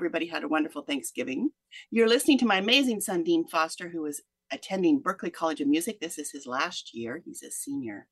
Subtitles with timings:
[0.00, 1.50] everybody had a wonderful Thanksgiving.
[1.90, 6.00] You're listening to my amazing son, Dean Foster, who is attending Berklee College of Music.
[6.00, 8.06] This is his last year, he's a senior.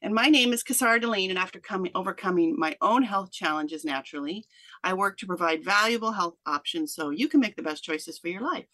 [0.00, 4.44] And my name is Kasara D'Elene, and after coming, overcoming my own health challenges naturally,
[4.84, 8.28] I work to provide valuable health options so you can make the best choices for
[8.28, 8.66] your life.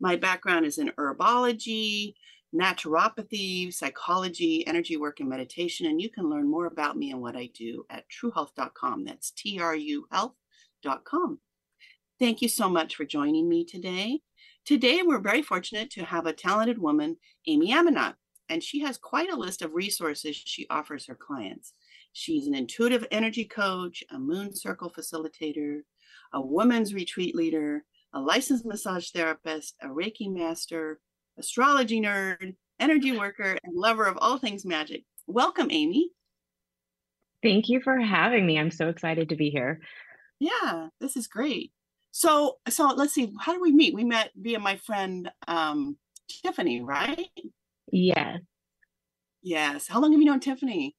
[0.00, 2.14] My background is in herbology,
[2.52, 5.86] naturopathy, psychology, energy work, and meditation.
[5.86, 9.04] And you can learn more about me and what I do at truhealth.com.
[9.04, 11.38] That's T R U health.com.
[12.20, 14.20] Thank you so much for joining me today.
[14.66, 18.16] Today, we're very fortunate to have a talented woman, Amy Amonette,
[18.50, 21.72] and she has quite a list of resources she offers her clients.
[22.12, 25.80] She's an intuitive energy coach, a moon circle facilitator,
[26.34, 31.00] a women's retreat leader, a licensed massage therapist, a Reiki master,
[31.38, 35.04] astrology nerd, energy worker, and lover of all things magic.
[35.26, 36.10] Welcome, Amy.
[37.42, 38.58] Thank you for having me.
[38.58, 39.80] I'm so excited to be here.
[40.38, 41.72] Yeah, this is great.
[42.12, 43.32] So, so let's see.
[43.40, 43.94] How did we meet?
[43.94, 45.96] We met via my friend um,
[46.28, 47.28] Tiffany, right?
[47.92, 48.40] Yes.
[49.42, 49.88] Yes.
[49.88, 50.96] How long have you known Tiffany?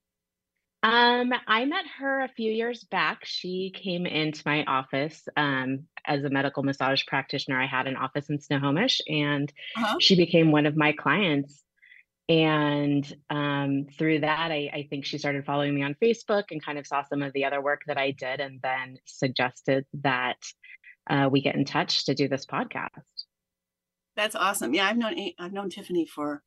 [0.82, 3.24] Um, I met her a few years back.
[3.24, 7.60] She came into my office um, as a medical massage practitioner.
[7.60, 9.98] I had an office in Snohomish, and uh-huh.
[10.00, 11.62] she became one of my clients.
[12.28, 16.78] And um, through that, I, I, think she started following me on Facebook and kind
[16.78, 20.38] of saw some of the other work that I did, and then suggested that
[21.08, 22.88] uh, we get in touch to do this podcast.
[24.16, 24.74] That's awesome.
[24.74, 26.42] Yeah, I've known I've known Tiffany for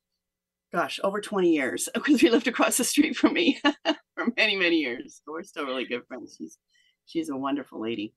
[0.75, 3.59] gosh, over 20 years because we lived across the street from me
[4.15, 5.21] for many, many years.
[5.25, 6.35] So we're still really good friends.
[6.37, 6.57] She's
[7.05, 8.13] she's a wonderful lady.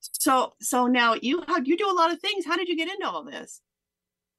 [0.00, 2.44] So so now you how you do a lot of things.
[2.44, 3.60] How did you get into all this?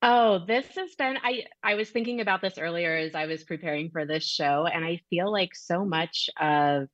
[0.01, 3.89] Oh, this has been I I was thinking about this earlier as I was preparing
[3.89, 6.87] for this show and I feel like so much of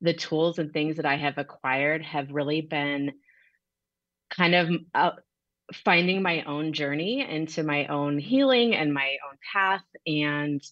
[0.00, 3.12] the tools and things that I have acquired have really been
[4.36, 5.10] kind of uh,
[5.72, 9.84] finding my own journey into my own healing and my own path.
[10.06, 10.62] And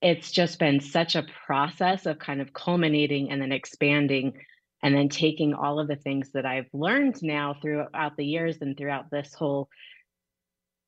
[0.00, 4.34] it's just been such a process of kind of culminating and then expanding
[4.82, 8.76] and then taking all of the things that I've learned now throughout the years and
[8.76, 9.68] throughout this whole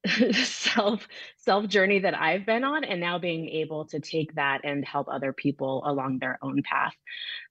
[0.32, 1.06] self
[1.36, 5.06] self journey that I've been on and now being able to take that and help
[5.08, 6.94] other people along their own path.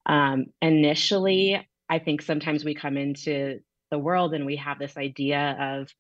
[0.05, 3.59] Um, initially, I think sometimes we come into
[3.93, 5.93] the world and we have this idea of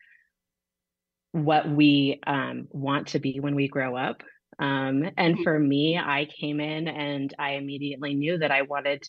[1.31, 4.23] what we um, want to be when we grow up.
[4.57, 5.43] Um, and mm-hmm.
[5.43, 9.03] for me, I came in and I immediately knew that I wanted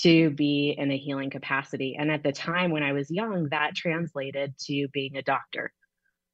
[0.00, 1.96] to be in a healing capacity.
[1.98, 5.72] And at the time when I was young, that translated to being a doctor.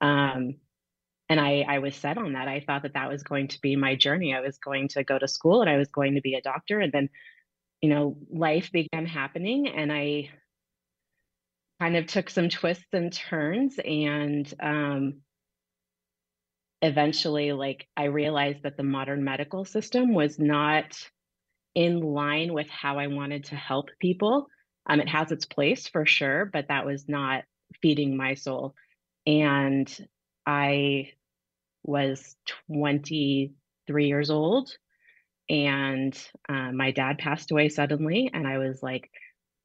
[0.01, 0.57] Um,
[1.29, 2.49] and I, I was set on that.
[2.49, 4.35] I thought that that was going to be my journey.
[4.35, 6.81] I was going to go to school and I was going to be a doctor.
[6.81, 7.09] And then,
[7.81, 10.31] you know, life began happening and I
[11.85, 15.21] kind of took some twists and turns and um,
[16.81, 20.97] eventually like i realized that the modern medical system was not
[21.75, 24.47] in line with how i wanted to help people.
[24.87, 27.45] Um, it has its place for sure but that was not
[27.83, 28.75] feeding my soul.
[29.27, 29.87] And
[30.47, 31.11] i
[31.83, 32.35] was
[32.69, 34.75] 23 years old
[35.51, 36.19] and
[36.49, 39.11] uh, my dad passed away suddenly and i was like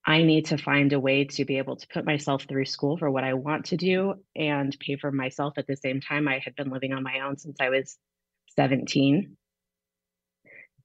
[0.10, 3.12] I need to find a way to be able to put myself through school for
[3.12, 6.28] what I want to do and pay for myself at the same time.
[6.28, 7.96] I had been living on my own since I was
[8.56, 9.38] 17.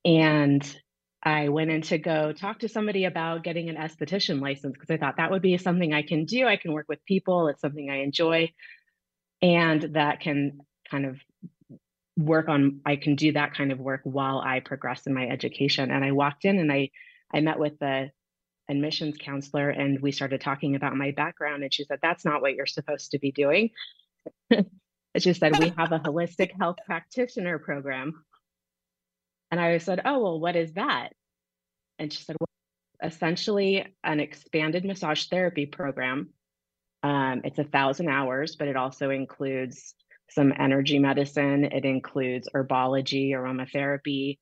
[0.04, 0.76] And
[1.22, 4.98] I went in to go talk to somebody about getting an esthetician license because I
[4.98, 6.46] thought that would be something I can do.
[6.46, 8.52] I can work with people, it's something I enjoy.
[9.40, 10.58] And that can
[10.90, 11.18] kind of
[12.18, 15.90] work on, I can do that kind of work while I progress in my education.
[15.90, 16.90] And I walked in and I
[17.32, 18.10] I met with the
[18.68, 22.54] admissions counselor and we started talking about my background and she said that's not what
[22.54, 23.70] you're supposed to be doing.
[25.16, 28.24] She said we have a holistic health practitioner program.
[29.52, 31.10] And i said oh well what is that?
[32.00, 32.48] And she said well
[33.00, 36.30] essentially an expanded massage therapy program.
[37.04, 39.94] Um, it's a thousand hours but it also includes
[40.30, 41.64] some energy medicine.
[41.64, 44.38] It includes herbology aromatherapy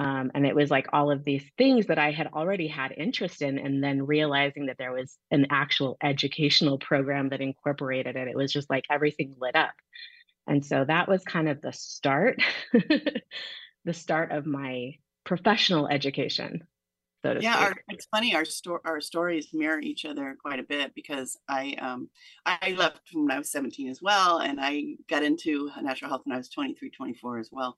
[0.00, 3.42] um, and it was like all of these things that I had already had interest
[3.42, 8.26] in, and then realizing that there was an actual educational program that incorporated it.
[8.26, 9.74] It was just like everything lit up.
[10.46, 12.42] And so that was kind of the start,
[12.72, 14.94] the start of my
[15.24, 16.62] professional education.
[17.22, 18.34] So yeah, our, it's funny.
[18.34, 22.08] Our sto- our stories mirror each other quite a bit because I um
[22.46, 26.34] I left when I was 17 as well, and I got into natural health when
[26.34, 27.76] I was 23, 24 as well.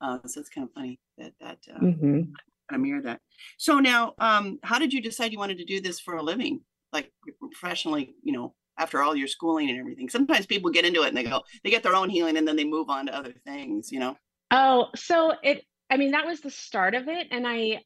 [0.00, 2.12] Uh, so it's kind of funny that that um, mm-hmm.
[2.12, 2.32] kind
[2.72, 3.20] of mirror that.
[3.58, 6.60] So now, um, how did you decide you wanted to do this for a living,
[6.92, 8.14] like professionally?
[8.22, 10.08] You know, after all your schooling and everything.
[10.08, 12.56] Sometimes people get into it and they go, they get their own healing, and then
[12.56, 13.92] they move on to other things.
[13.92, 14.16] You know.
[14.50, 15.64] Oh, so it.
[15.90, 17.82] I mean, that was the start of it, and I,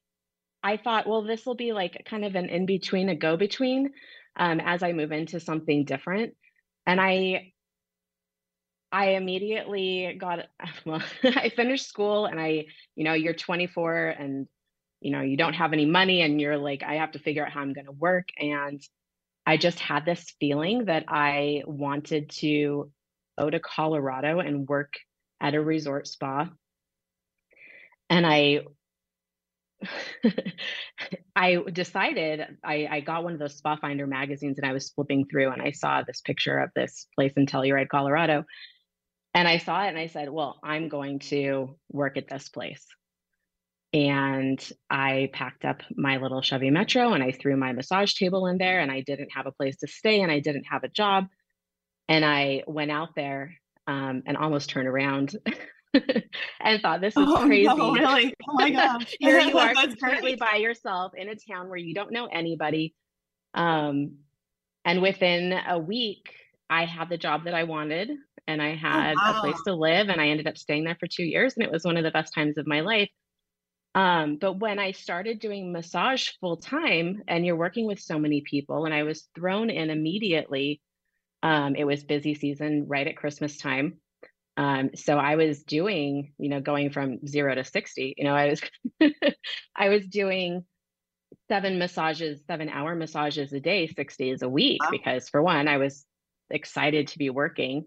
[0.62, 3.93] I thought, well, this will be like kind of an in between, a go between,
[4.37, 6.34] um, as I move into something different.
[6.87, 7.53] And I
[8.94, 10.46] I immediately got
[10.87, 14.46] well, I finished school and I, you know, you're 24 and
[15.00, 17.52] you know, you don't have any money and you're like, I have to figure out
[17.52, 18.29] how I'm going to work.
[18.38, 18.81] And
[19.44, 22.91] I just had this feeling that I wanted to
[23.38, 24.94] go to Colorado and work
[25.43, 26.49] at a resort spa.
[28.08, 28.61] And I
[31.37, 35.26] I decided I, I got one of those Spa Finder magazines and I was flipping
[35.26, 38.44] through and I saw this picture of this place in Telluride, Colorado.
[39.34, 42.84] And I saw it and I said, well, I'm going to work at this place.
[43.92, 44.60] And
[44.90, 48.81] I packed up my little Chevy Metro and I threw my massage table in there
[48.81, 51.26] and I didn't have a place to stay and I didn't have a job.
[52.08, 53.54] And I went out there
[53.86, 55.36] um, and almost turned around
[55.94, 57.66] and thought, this is Oh, crazy.
[57.66, 58.34] no, really?
[58.48, 59.06] Oh my God.
[59.20, 62.94] Here you are completely by yourself in a town where you don't know anybody.
[63.54, 64.19] Um,
[64.84, 66.34] and within a week,
[66.69, 68.10] I had the job that I wanted
[68.46, 71.25] and I had a place to live and I ended up staying there for two
[71.25, 73.11] years and it was one of the best times of my life.
[73.94, 78.43] Um, but when I started doing massage full time and you're working with so many
[78.43, 80.81] people and I was thrown in immediately,
[81.43, 84.00] um, it was busy season right at Christmas time.
[84.56, 88.49] Um, so I was doing, you know, going from zero to 60, you know, I
[88.50, 88.62] was,
[89.76, 90.64] I was doing
[91.49, 94.91] seven massages, seven hour massages a day, six days a week, Wow.
[94.91, 96.05] because for one, I was
[96.50, 97.87] excited to be working,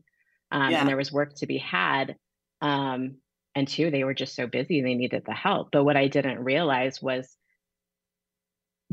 [0.52, 0.80] um, Yeah.
[0.80, 2.16] and there was work to be had.
[2.62, 3.18] Um,
[3.56, 5.70] and two, they were just so busy, they needed the help.
[5.72, 7.36] But what I didn't realize was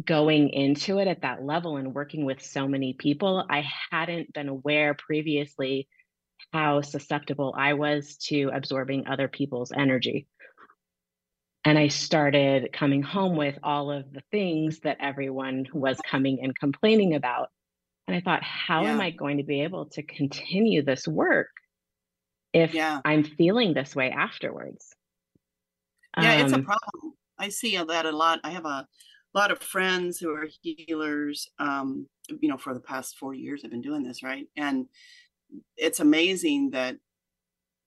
[0.04, 4.48] going into it at that level and working with so many people, I hadn't been
[4.48, 5.88] aware previously
[6.52, 10.26] how susceptible I was to absorbing other people's energy.
[11.64, 16.54] And I started coming home with all of the things that everyone was coming and
[16.58, 17.48] complaining about.
[18.06, 21.50] And I thought, how am I going to be able to continue this work
[22.54, 23.02] if Yeah.
[23.04, 24.94] I'm feeling this way afterwards?
[26.16, 27.14] Yeah, it's a Um, problem.
[27.38, 28.40] I see that a lot.
[28.44, 28.86] I have a
[29.34, 31.48] lot of friends who are healers.
[31.58, 32.08] Um,
[32.40, 34.46] you know, for the past four years, I've been doing this, right?
[34.56, 34.88] And
[35.76, 36.98] it's amazing that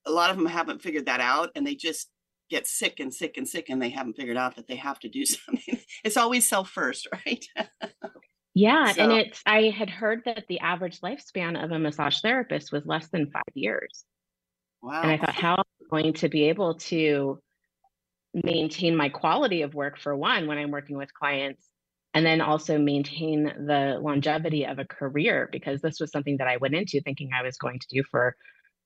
[0.06, 2.12] a lot of them haven't figured that out and they just
[2.50, 5.10] get sick and sick and sick and they haven't figured out that they have to
[5.10, 5.80] do something.
[6.04, 7.46] It's always self first, right?
[8.58, 12.88] yeah, and it's, I had heard that the average lifespan of a massage therapist was
[12.88, 14.04] less than five years.
[14.82, 15.02] Wow.
[15.04, 17.40] And I thought, how am I going to be able to
[18.34, 21.70] maintain my quality of work for one when I'm working with clients,
[22.16, 26.58] and then also maintain the longevity of a career because this was something that I
[26.58, 28.36] went into thinking I was going to do for,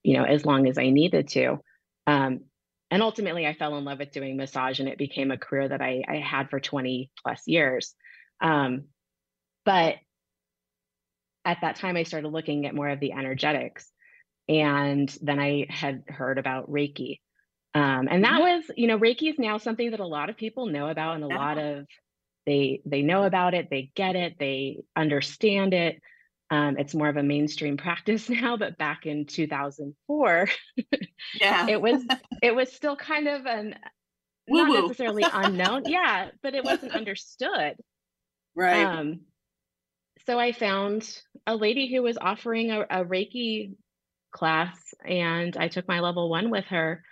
[0.03, 1.59] you know, as long as I needed to.
[2.07, 2.41] Um,
[2.89, 5.81] and ultimately, I fell in love with doing massage, and it became a career that
[5.81, 7.95] I, I had for 20 plus years.
[8.41, 8.85] Um,
[9.65, 9.95] but
[11.45, 13.91] at that time, I started looking at more of the energetics.
[14.49, 17.19] And then I had heard about Reiki.
[17.73, 18.41] Um, and that Mhm.
[18.41, 21.23] was, you know, Reiki is now something that a lot of people know about and
[21.23, 21.87] a lot of
[22.45, 26.01] they they know about it, they get it, they understand it.
[26.49, 30.49] Um, it's more of a mainstream practice now, but back in 2004,
[31.33, 31.69] Yeah.
[31.69, 32.03] it was
[32.41, 33.75] it was still kind of an
[34.47, 35.83] Woo not necessarily unknown.
[35.87, 37.77] Yeah, but it wasn't understood.
[38.55, 38.87] Right.
[38.89, 39.21] Um,
[40.25, 43.75] so I found a lady who was offering a, a Reiki
[44.31, 47.03] class, and I took my level one with her.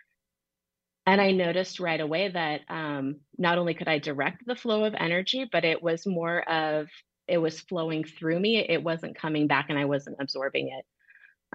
[1.05, 4.93] And I noticed right away that um, not only could I direct the flow of
[4.95, 6.87] energy, but it was more of
[7.27, 8.57] it was flowing through me.
[8.57, 10.85] It wasn't coming back, and I wasn't absorbing it.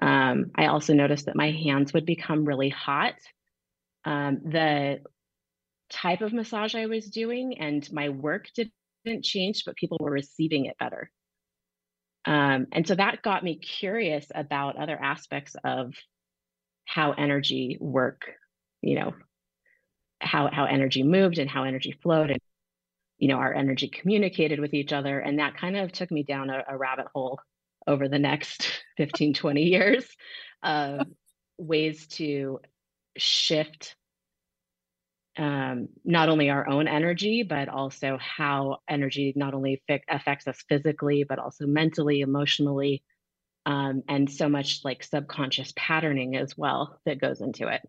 [0.05, 3.15] Um, I also noticed that my hands would become really hot.
[4.03, 4.99] Um, the
[5.89, 10.65] type of massage I was doing and my work didn't change, but people were receiving
[10.65, 11.09] it better.
[12.25, 15.93] Um, and so that got me curious about other aspects of
[16.85, 18.31] how energy work,
[18.81, 19.13] you know,
[20.21, 22.39] how how energy moved and how energy flowed and
[23.17, 25.19] you know our energy communicated with each other.
[25.19, 27.39] And that kind of took me down a, a rabbit hole
[27.85, 30.07] over the next 15 20 years
[30.63, 31.07] of
[31.57, 32.59] ways to
[33.17, 33.95] shift
[35.37, 41.23] um, not only our own energy, but also how energy not only affects us physically,
[41.27, 43.03] but also mentally, emotionally,
[43.65, 47.81] um, and so much like subconscious patterning as well that goes into it.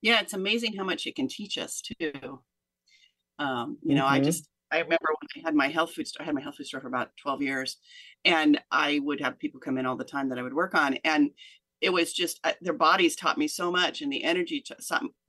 [0.00, 2.42] Yeah, it's amazing how much it can teach us too.
[3.38, 4.20] Um, you know, I Mhm.
[4.20, 6.66] just I remember when I had my health food store, I had my health food
[6.66, 7.78] store for about 12 years,
[8.24, 10.96] and I would have people come in all the time that I would work on.
[11.04, 11.32] And
[11.80, 14.74] it was just uh, their bodies taught me so much, and the energy t-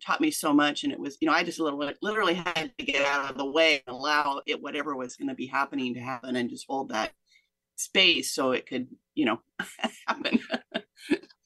[0.02, 0.84] taught me so much.
[0.84, 3.46] And it was, you know, I just literally, literally had to get out of the
[3.46, 6.90] way and allow it, whatever was going to be happening, to happen, and just hold
[6.90, 7.12] that
[7.76, 9.42] space so it could, you know,
[10.08, 10.40] happen.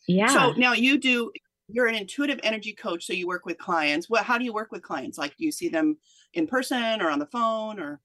[0.07, 0.27] Yeah.
[0.27, 1.31] So now you do.
[1.69, 4.09] You're an intuitive energy coach, so you work with clients.
[4.09, 4.23] What?
[4.23, 5.17] How do you work with clients?
[5.17, 5.97] Like, do you see them
[6.33, 7.99] in person or on the phone or?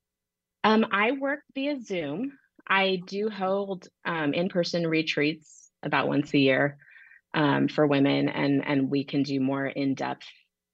[0.65, 2.33] Um, I work via Zoom.
[2.67, 6.77] I do hold um, in-person retreats about once a year
[7.35, 10.27] um, for women, and and we can do more in-depth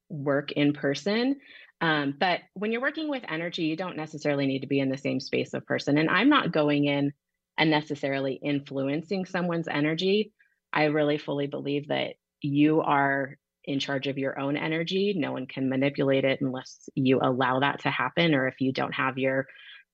[0.09, 1.37] work in person.
[1.81, 4.99] Um, but when you're working with energy, you don't necessarily need to be in the
[4.99, 5.99] same space of person.
[5.99, 7.13] And I'm not going in
[7.59, 10.33] and necessarily influencing someone's energy.
[10.73, 15.15] I really fully believe that you are in charge of your own energy.
[15.17, 18.95] No one can manipulate it unless you allow that to happen, or if you don't
[18.95, 19.47] have your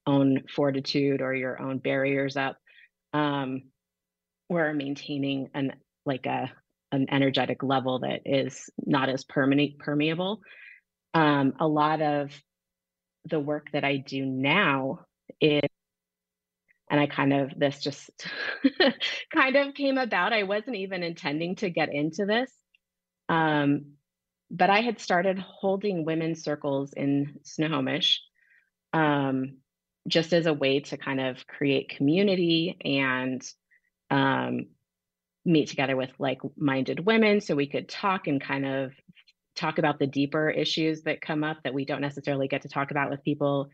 [0.06, 2.56] own fortitude or your own barriers up
[3.12, 3.62] um
[4.48, 5.72] or maintaining an
[6.06, 6.50] like a
[6.92, 10.40] an energetic level that is not as permanent permeable.
[11.14, 12.32] Um a lot of
[13.26, 15.00] the work that i do now
[15.40, 15.60] is
[16.90, 18.10] and i kind of this just
[19.34, 20.32] kind of came about.
[20.32, 22.50] I wasn't even intending to get into this.
[23.28, 23.92] Um
[24.50, 28.20] but i had started holding women's circles in snohomish
[28.92, 29.58] um
[30.08, 33.42] just as a way to kind of create community and
[34.10, 34.66] um,
[35.50, 38.92] meet together with like-minded women so we could talk and kind of
[39.56, 42.90] talk about the deeper issues that come up that we don't necessarily get to talk
[42.90, 43.68] about with people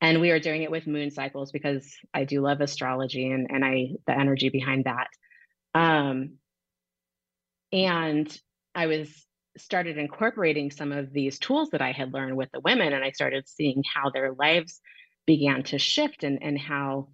[0.00, 3.64] and we are doing it with moon cycles because i do love astrology and, and
[3.64, 5.08] i the energy behind that
[5.74, 6.34] um,
[7.72, 8.40] and
[8.74, 12.92] i was started incorporating some of these tools that i had learned with the women
[12.92, 14.80] and i started seeing how their lives
[15.26, 17.08] began to shift and, and how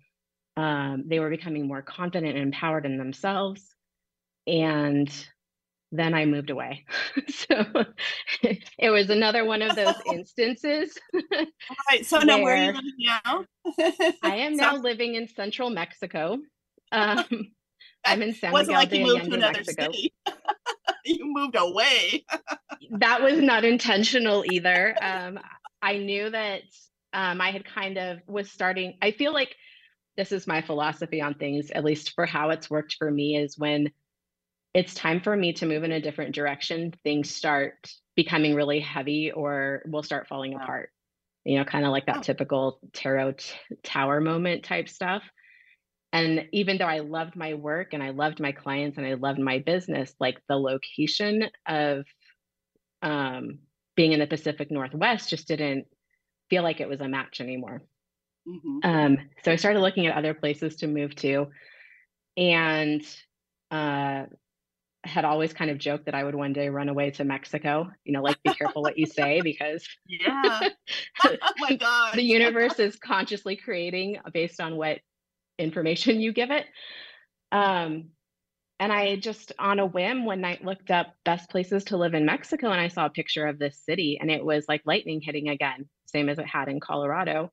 [0.56, 3.73] um, they were becoming more confident and empowered in themselves.
[4.46, 5.10] And
[5.92, 6.84] then I moved away.
[7.28, 7.64] so
[8.42, 10.98] it was another one of those instances.
[11.14, 12.04] All right.
[12.04, 13.44] So now where are you living now?
[14.22, 16.38] I am now living in central Mexico.
[16.92, 17.24] Um,
[18.04, 19.82] I'm in San wasn't Miguel like you moved to another Mexico.
[19.84, 20.12] city.
[21.04, 22.24] you moved away.
[22.98, 24.96] that was not intentional either.
[25.00, 25.38] Um,
[25.80, 26.62] I knew that
[27.12, 28.98] um, I had kind of was starting.
[29.00, 29.54] I feel like
[30.16, 33.56] this is my philosophy on things, at least for how it's worked for me, is
[33.56, 33.90] when
[34.74, 39.32] it's time for me to move in a different direction, things start becoming really heavy
[39.32, 40.90] or will start falling apart.
[41.44, 42.24] You know, kind of like that Oh.
[42.24, 45.24] typical tarot t- tower moment type stuff.
[46.12, 49.40] And even though I loved my work and I loved my clients and I loved
[49.40, 52.06] my business, like the location of
[53.02, 53.60] um,
[53.96, 55.86] being in the Pacific Northwest just didn't
[56.50, 57.82] feel like it was a match anymore.
[58.46, 58.84] Mhm.
[58.84, 61.46] Um, so I started looking at other places to move to,
[62.36, 63.02] and
[63.70, 64.26] uh,
[65.04, 67.90] had always kind of joked that I would one day run away to Mexico.
[68.04, 70.68] You know, like be careful what you say because Yeah.
[71.24, 72.14] oh my God.
[72.14, 74.98] the universe is consciously creating based on what
[75.58, 76.66] information you give it.
[77.52, 78.10] Um,
[78.80, 82.26] and I just on a whim one night looked up best places to live in
[82.26, 85.48] Mexico and I saw a picture of this city and it was like lightning hitting
[85.48, 87.52] again, same as it had in Colorado.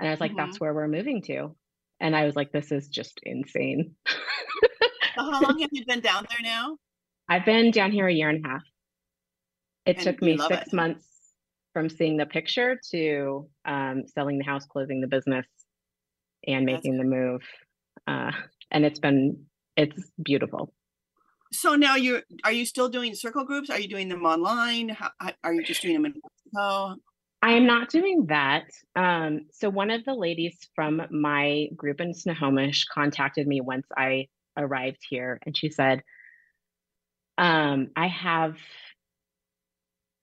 [0.00, 0.36] And I was like, Mhm.
[0.38, 1.54] that's where we're moving to.
[2.00, 3.94] And I was like, this is just insane.
[5.16, 6.76] So how long have you been down there now?
[7.28, 8.62] I've been down here a year and a half.
[9.86, 10.72] It And took me six it?
[10.72, 11.06] months
[11.72, 15.46] from seeing the picture to um, selling the house, closing the business,
[16.46, 17.42] and That's making the move.
[18.06, 18.32] Uh,
[18.70, 19.44] and it's been
[19.76, 20.72] it's beautiful.
[21.52, 23.70] So now you're you still doing circle groups?
[23.70, 24.90] Are you doing them online?
[24.90, 25.12] How-
[25.42, 26.96] are you just doing them in Mexico?
[27.42, 28.64] I am not doing that.
[28.96, 34.28] Um, so one of the ladies from my group in Snohomish contacted me once I
[34.56, 36.02] arrived here, and she said,
[37.38, 38.56] um, "I have,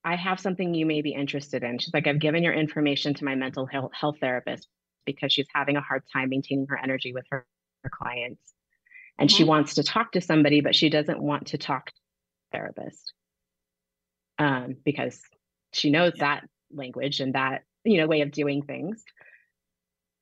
[0.03, 3.25] I have something you may be interested in." She's like, "I've given your information to
[3.25, 4.67] my mental health, health therapist
[5.05, 7.45] because she's having a hard time maintaining her energy with her,
[7.83, 8.53] her clients,
[9.19, 11.93] and she wants to talk to somebody, but she doesn't want to talk to
[12.53, 13.13] a therapist.
[14.39, 15.21] Um, because
[15.73, 16.25] she knows Yeah.
[16.25, 19.03] that language and that you know way of doing things.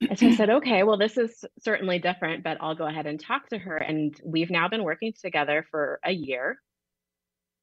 [0.09, 3.19] And so i said okay well this is certainly different but i'll go ahead and
[3.19, 3.77] talk to her.
[3.77, 6.59] And we've now been working together for a year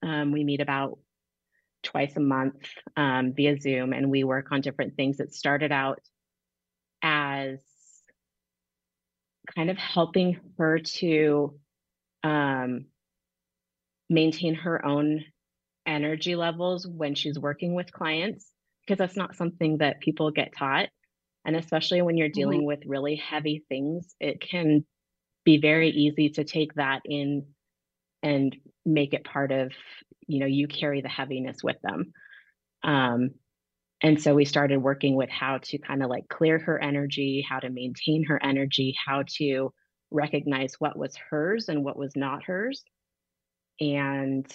[0.07, 0.99] um, we meet about
[1.83, 2.63] twice a month
[2.97, 6.01] um, via zoom and we work on different things that started out
[7.03, 7.59] as
[9.55, 11.59] kind of helping her to
[12.23, 12.87] um,
[14.09, 15.25] maintain her own
[15.87, 18.51] energy levels when she's working with clients
[18.87, 20.89] because that's not something that people get taught.
[21.45, 22.67] And especially when you're dealing mm-hmm.
[22.67, 24.85] with really heavy things, it can
[25.45, 27.47] be very easy to take that in
[28.23, 29.73] and make it part of,
[30.27, 32.13] you know, you carry the heaviness with them.
[32.83, 33.31] Um,
[34.03, 37.59] and so we started working with how to kind of like clear her energy, how
[37.59, 39.73] to maintain her energy, how to
[40.11, 42.85] recognize what was hers and what was not hers.
[43.81, 44.47] And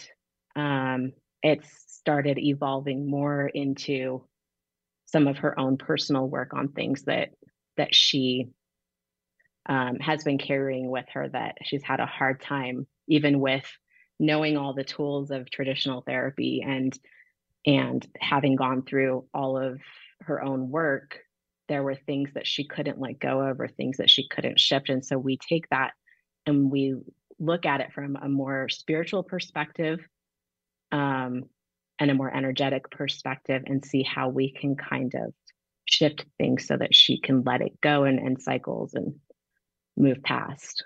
[0.55, 1.11] um,
[1.43, 4.23] it started evolving more into
[5.05, 7.29] some of her own personal work on things that
[7.77, 8.47] that she
[9.67, 13.65] um, has been carrying with her that she's had a hard time even with
[14.21, 16.97] knowing all the tools of traditional therapy and
[17.65, 19.79] and having gone through all of
[20.21, 21.19] her own work
[21.71, 24.89] there were things that she couldn't let go of or things that she couldn't shift.
[24.89, 25.93] And so we take that
[26.45, 26.95] and we
[27.39, 30.01] look at it from a more spiritual perspective
[30.91, 31.43] um,
[31.97, 35.33] and a more energetic perspective and see how we can kind of
[35.85, 39.15] shift things so that she can let it go and, and cycles and
[39.95, 40.83] move past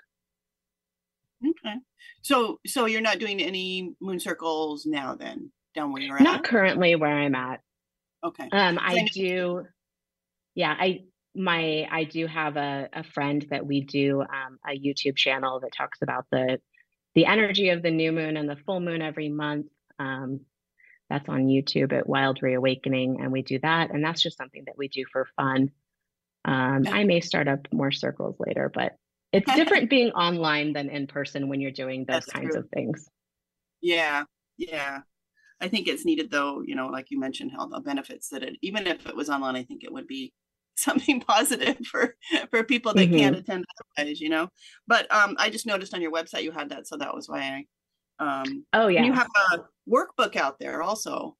[1.44, 1.74] okay
[2.22, 6.22] so so you're not doing any moon circles now then down where you're at?
[6.22, 7.60] Not currently where I'm at.
[8.24, 8.48] Okay.
[8.50, 9.64] Um, I, I do.
[10.56, 11.04] Yeah, I
[11.36, 15.72] my I do have a, a friend that we do um, a YouTube channel that
[15.72, 16.58] talks about the
[17.14, 19.66] the energy of the new moon and the full moon every month.
[19.98, 20.40] Um,
[21.08, 24.76] that's on YouTube at Wild Reawakening, and we do that, and that's just something that
[24.76, 25.70] we do for fun.
[26.44, 28.96] Um, I may start up more circles later, but
[29.32, 32.60] it's different being online than in person when you're doing those that's kinds true.
[32.60, 33.08] of things.
[33.80, 34.24] Yeah,
[34.56, 35.00] yeah.
[35.60, 38.56] I think it's needed though, you know, like you mentioned, how the benefits that it,
[38.62, 40.32] even if it was online, I think it would be
[40.76, 42.14] something positive for
[42.50, 43.16] for people that mm-hmm.
[43.16, 43.64] can't attend
[43.98, 44.48] otherwise, you know.
[44.86, 47.64] But um I just noticed on your website you had that, so that was why
[48.20, 49.04] I um oh yeah.
[49.04, 51.36] you have a workbook out there also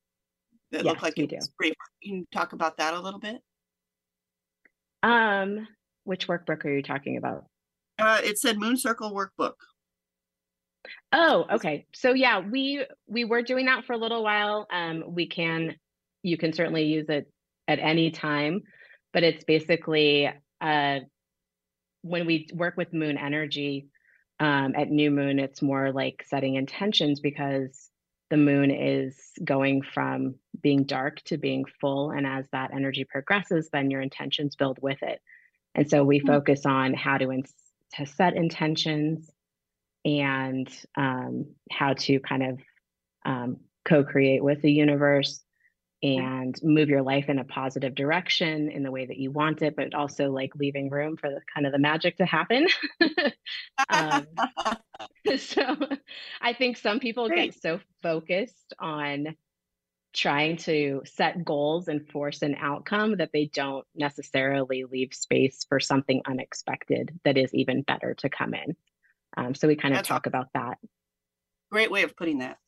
[0.72, 1.74] that yes, look like it's great.
[2.02, 3.40] Can you talk about that a little bit?
[5.02, 5.68] Um
[6.04, 7.44] which workbook are you talking about?
[7.98, 9.54] Uh it said Moon Circle workbook.
[11.12, 11.86] Oh, okay.
[11.94, 14.66] So yeah, we we were doing that for a little while.
[14.70, 15.76] Um, we can
[16.22, 17.30] you can certainly use it
[17.68, 18.62] at any time,
[19.12, 20.30] but it's basically
[20.60, 20.98] uh,
[22.02, 23.88] when we work with moon energy
[24.38, 27.90] um, at new moon, it's more like setting intentions because
[28.28, 33.68] the moon is going from being dark to being full, and as that energy progresses,
[33.72, 35.20] then your intentions build with it.
[35.74, 36.28] And so we mm-hmm.
[36.28, 37.44] focus on how to, in-
[37.94, 39.30] to set intentions
[40.04, 42.58] and um, how to kind of
[43.24, 45.42] um, co-create with the universe
[46.02, 49.74] and move your life in a positive direction in the way that you want it
[49.76, 52.66] but also like leaving room for the kind of the magic to happen
[53.88, 54.26] um,
[55.38, 55.76] so
[56.40, 57.52] i think some people Great.
[57.52, 59.34] get so focused on
[60.16, 65.78] trying to set goals and force an outcome that they don't necessarily leave space for
[65.78, 68.74] something unexpected that is even better to come in
[69.36, 70.78] um, so we kind of That's talk about that.
[71.70, 72.58] Great way of putting that.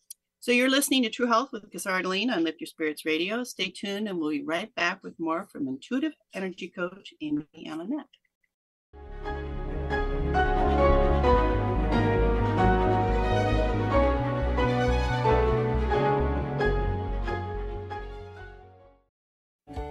[0.41, 3.43] So you're listening to TruHealth with Kasara D'Elene on Lift Your Spirits Radio.
[3.43, 8.05] Stay tuned and we'll be right back with more from intuitive energy coach Amy Amonette.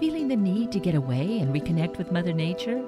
[0.00, 2.84] Feeling the need to get away and reconnect with Mother Nature?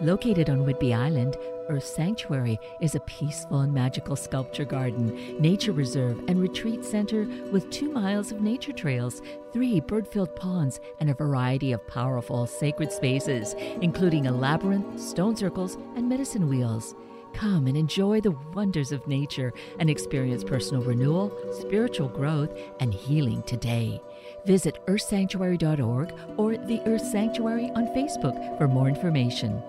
[0.00, 1.36] Located on Whidbey Island,
[1.68, 7.68] Earth Sanctuary is a peaceful and magical sculpture garden, nature reserve, and retreat center with
[7.70, 9.22] two miles of nature trails,
[9.52, 15.34] three bird filled ponds, and a variety of powerful sacred spaces, including a labyrinth, stone
[15.34, 16.94] circles, and medicine wheels.
[17.32, 23.42] Come and enjoy the wonders of nature and experience personal renewal, spiritual growth, and healing
[23.44, 24.00] today.
[24.44, 29.62] Visit earthsanctuary.org or the Earth Sanctuary on Facebook for more information.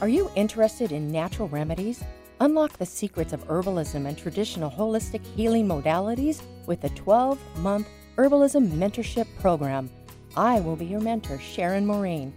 [0.00, 2.02] Are you interested in natural remedies?
[2.40, 8.68] Unlock the secrets of herbalism and traditional holistic healing modalities with the 12 month Herbalism
[8.72, 9.88] Mentorship Program.
[10.36, 12.34] I will be your mentor, Sharon Maureen.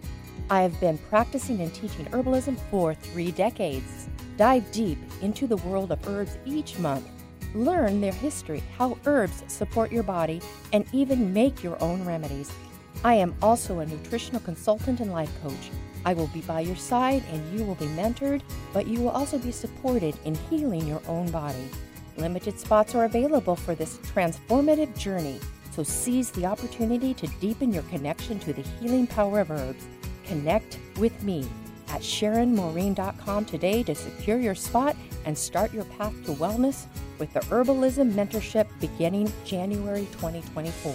[0.48, 4.08] I have been practicing and teaching herbalism for three decades.
[4.36, 7.06] Dive deep into the world of herbs each month
[7.54, 10.40] Learn their history, how herbs support your body,
[10.72, 12.52] and even make your own remedies.
[13.02, 15.70] I am also a nutritional consultant and life coach.
[16.04, 19.38] I will be by your side and you will be mentored, but you will also
[19.38, 21.68] be supported in healing your own body.
[22.16, 25.40] Limited spots are available for this transformative journey,
[25.72, 29.86] so seize the opportunity to deepen your connection to the healing power of herbs.
[30.24, 31.46] Connect with me
[31.88, 36.86] at SharonMaureen.com today to secure your spot and start your path to wellness
[37.20, 40.92] with the Herbalism Mentorship beginning January 2024.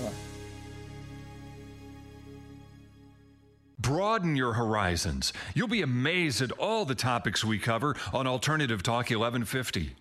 [3.79, 5.31] Broaden your horizons.
[5.53, 9.95] You'll be amazed at all the topics we cover on Alternative Talk 1150.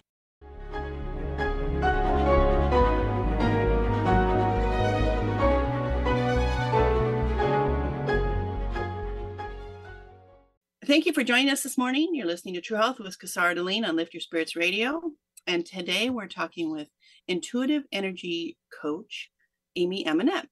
[10.87, 12.15] Thank you for joining us this morning.
[12.15, 15.13] You're listening to TruHealth with Kasara D'Elene on Lift Your Spirits Radio.
[15.47, 16.89] And today we're talking with
[17.29, 19.31] intuitive energy coach,
[19.77, 20.47] Amy Amonette.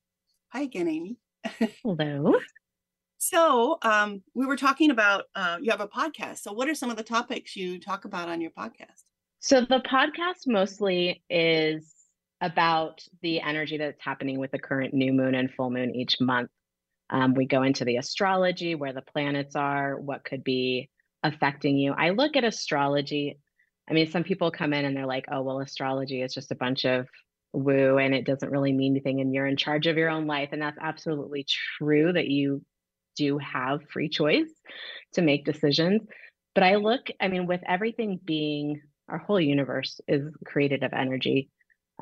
[0.53, 1.17] Hi again, Amy.
[1.83, 2.35] Hello.
[3.19, 6.39] so um, we were talking about uh, you have a podcast.
[6.39, 9.05] So what are some of the topics you talk about on your podcast?
[9.41, 11.93] So the podcast mostly is
[12.43, 16.51] about the energy that's happening with the current new moon and full moon each month.
[17.09, 20.91] Um, we go into the astrology, where the planets are, what could be
[21.23, 21.93] affecting you.
[21.93, 23.39] I look at astrology.
[23.89, 26.57] I mean, some people come in and they're like, oh, well, astrology is just a
[26.57, 27.09] bunch of
[27.53, 30.51] woo and it doesn't really mean anything and you're in charge of your own life.
[30.53, 31.45] And that's absolutely
[31.79, 32.63] true that you
[33.17, 34.51] do have free choice
[35.15, 36.03] to make decisions.
[36.55, 41.51] But I look, I mean, with everything being our whole universe is created of energy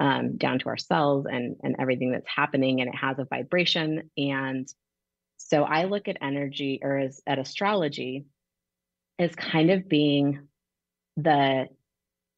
[0.00, 4.10] um, down to our cells and, and everything that's happening, and it has a vibration.
[4.16, 4.68] And
[5.36, 8.26] so I look at energy or as at astrology
[9.18, 10.48] as kind of being
[11.16, 11.68] the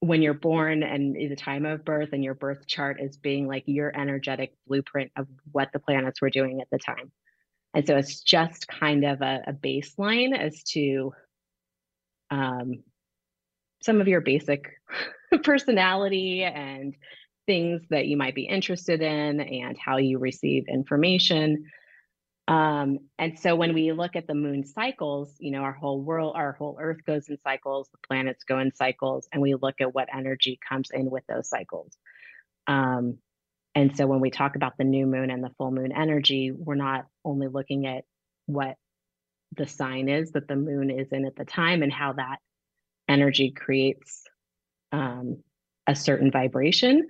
[0.01, 3.63] when you're born and the time of birth and your birth chart as being like
[3.67, 7.13] your energetic blueprint of what the planets were doing at the time.
[7.75, 11.13] And so it's just kind of a, a baseline as to
[12.33, 12.83] um,
[13.81, 14.73] some of your basic
[15.45, 16.97] personality and
[17.47, 21.65] things that you might be interested in and how you receive information.
[22.53, 26.35] Um, and so when we look at the moon cycles, you know, our whole world,
[26.37, 29.95] our whole earth goes in cycles, the planets go in cycles, and we look at
[29.95, 31.97] what energy comes in with those cycles.
[32.67, 33.17] Um,
[33.75, 36.75] and so when we talk about the new moon and the full moon energy, we're
[36.75, 38.05] not only looking at
[38.45, 38.77] what
[39.57, 42.37] the sign is that the moon is in at the time and how that
[43.09, 44.25] energy creates
[44.93, 45.39] um,
[45.87, 47.09] a certain vibration,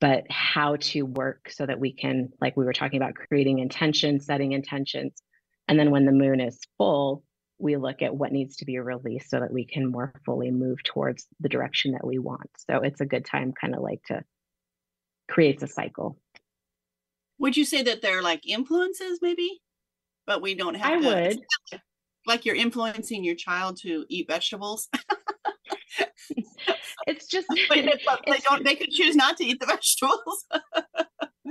[0.00, 4.20] but how to work so that we can, like we were talking about, creating intention,
[4.20, 5.22] setting intentions.
[5.66, 7.24] And then when the moon is full,
[7.58, 10.82] we look at what needs to be released so that we can more fully move
[10.84, 12.48] towards the direction that we want.
[12.70, 14.22] So it's a good time, kind of like to
[15.28, 16.18] create a cycle.
[17.38, 19.60] Would you say that they're like influences, maybe?
[20.26, 21.40] But we don't have I to, would.
[22.26, 24.88] Like you're influencing your child to eat vegetables.
[27.06, 30.46] it's just but they don't they could choose not to eat the vegetables.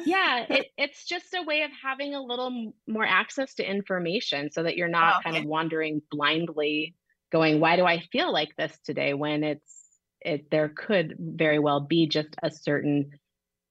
[0.06, 4.64] Yeah it, it's just a way of having a little more access to information so
[4.64, 6.96] that you're not Oh, kind of wandering blindly
[7.32, 9.14] going why do i feel like this today?
[9.14, 9.74] when it's
[10.22, 13.12] it there could very well be just a certain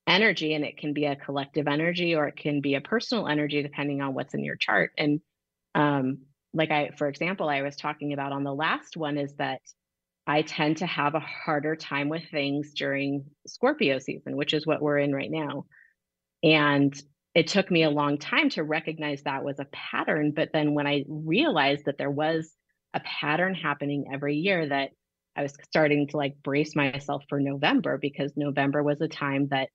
[0.06, 3.62] energy and it can be a collective energy or it can be a personal energy
[3.62, 4.92] depending on what's in your chart.
[4.98, 5.20] And
[5.74, 6.18] um
[6.54, 9.60] like i for example i was talking about on the last one is that
[10.26, 14.82] I tend to have a harder time with things during Scorpio season, which is what
[14.82, 15.66] we're in right now.
[16.42, 16.94] And
[17.34, 20.32] it took me a long time to recognize that was a pattern.
[20.34, 22.52] But then when I realized that there was
[22.94, 24.90] a pattern happening every year, that
[25.36, 29.68] I was starting to like brace myself for November because November was a time that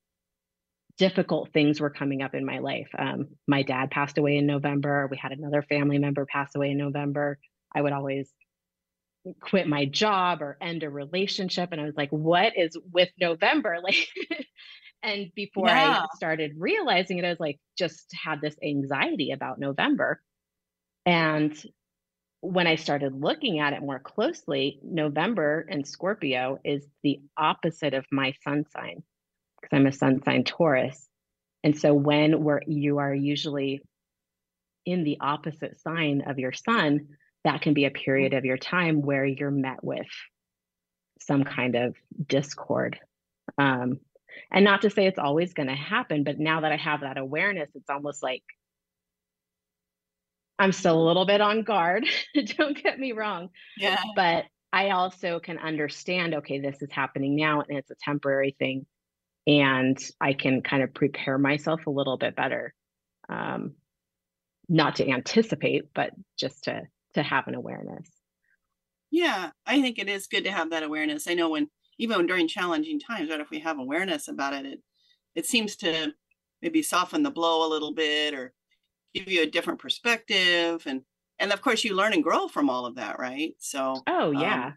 [0.97, 2.89] difficult things were coming up in my life.
[2.97, 5.07] Um, my dad passed away in November.
[5.09, 7.37] We had another family member pass away in November.
[7.73, 8.29] I would always
[9.39, 13.77] quit my job or end a relationship and i was like what is with november?
[13.83, 14.07] Like
[15.03, 15.75] and before Yeah.
[15.75, 20.21] i started realizing it i was like just had this anxiety about november.
[21.05, 21.55] And
[22.41, 28.05] when i started looking at it more closely november and scorpio is the opposite of
[28.11, 29.03] my sun sign
[29.61, 31.07] because i'm a sun sign taurus.
[31.63, 33.81] And so when we're you are usually
[34.85, 37.07] in the opposite sign of your sun
[37.43, 40.07] that can be a period of your time where you're met with
[41.19, 41.95] some kind of
[42.27, 42.99] discord.
[43.57, 43.99] Um,
[44.51, 47.17] and not to say it's always going to happen, but now that I have that
[47.17, 48.43] awareness, it's almost like
[50.59, 52.05] I'm still a little bit on guard.
[52.57, 53.49] Don't get me wrong.
[53.77, 58.55] yeah But I also can understand okay, this is happening now and it's a temporary
[58.57, 58.85] thing.
[59.47, 62.73] And I can kind of prepare myself a little bit better.
[63.27, 63.73] Um,
[64.69, 68.09] not to anticipate, but just to to have an awareness.
[69.09, 71.27] Yeah, I think it is good to have that awareness.
[71.27, 73.39] I know when even during challenging times, right?
[73.39, 74.79] If we have awareness about it, it
[75.35, 76.13] it seems to
[76.61, 78.53] maybe soften the blow a little bit or
[79.13, 81.01] give you a different perspective and
[81.39, 84.67] and of course you learn and grow from all of that right so oh yeah
[84.67, 84.73] um,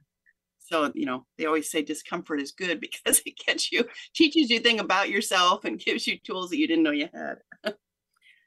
[0.59, 4.61] so you know they always say discomfort is good because it gets you teaches you
[4.61, 7.37] thing about yourself and gives you tools that you didn't know you had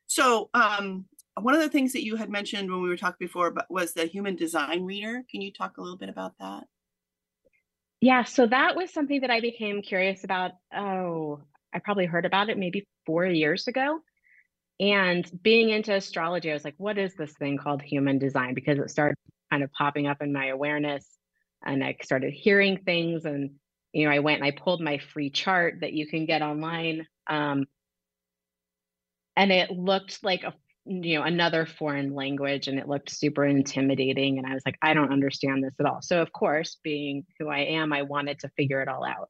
[0.08, 1.06] so um
[1.42, 4.06] one of the things that you had mentioned when we were talking before was the
[4.06, 5.24] human design reader.
[5.30, 6.64] Can you talk a little bit about that?
[8.02, 11.40] Yeah so that was something that i became curious about oh
[11.74, 14.00] i probably heard about it maybe four years ago.
[14.80, 18.54] And being into astrology i was like what is this thing called human design?
[18.54, 19.18] Because it started
[19.52, 21.08] kind of popping up in my awareness
[21.66, 23.52] and I started hearing things and
[23.94, 27.08] you know I went and I pulled my free chart that you can get online
[27.28, 27.66] um,
[29.36, 30.54] and it looked like a
[30.88, 34.94] you know another foreign language and it looked super intimidating and I was like I
[34.94, 38.50] don't understand this at all so of course being who I am I wanted to
[38.50, 39.30] figure it all out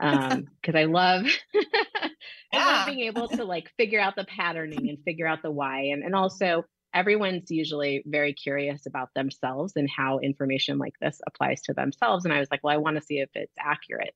[0.00, 2.10] um because I love I
[2.52, 2.64] yeah.
[2.66, 6.02] love being able to like figure out the patterning and figure out the why and
[6.04, 11.74] and also everyone's usually very curious about themselves and how information like this applies to
[11.74, 12.24] themselves.
[12.24, 14.14] And I was like, well, I want to see if it's accurate.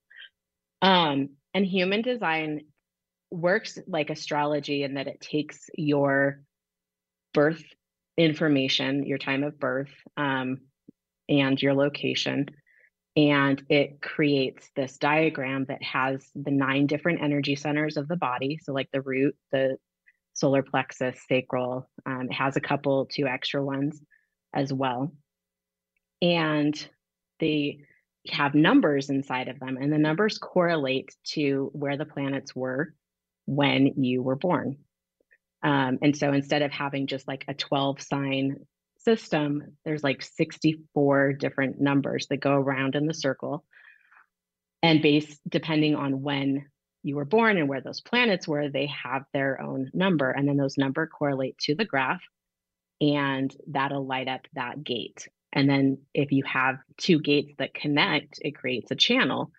[0.80, 2.62] Um, and human design
[3.30, 6.40] works like astrology in that it takes your
[7.34, 7.62] birth
[8.16, 10.58] information, your time of birth, um,
[11.28, 12.46] and your location,
[13.16, 18.58] and it creates this diagram that has the nine different energy centers of the body.
[18.62, 19.76] So, like the root, the
[20.34, 21.90] solar plexus, sacral.
[22.06, 24.00] Um, it has a couple, two extra ones
[24.54, 25.12] as well.
[26.22, 26.74] And
[27.40, 27.80] they
[28.28, 32.94] have numbers inside of them, and the numbers correlate to where the planets were
[33.46, 34.76] when you were born.
[35.62, 38.66] Um, and so instead of having just like a 12 sign
[38.98, 43.64] system, there's like 64 different numbers that go around in the circle.
[44.82, 46.66] And based depending on when
[47.02, 50.30] you were born and where those planets were, they have their own number.
[50.30, 52.22] And then those number correlate to the graph
[53.00, 55.28] and that'll light up that gate.
[55.52, 59.50] And then if you have two gates that connect, it creates a channel.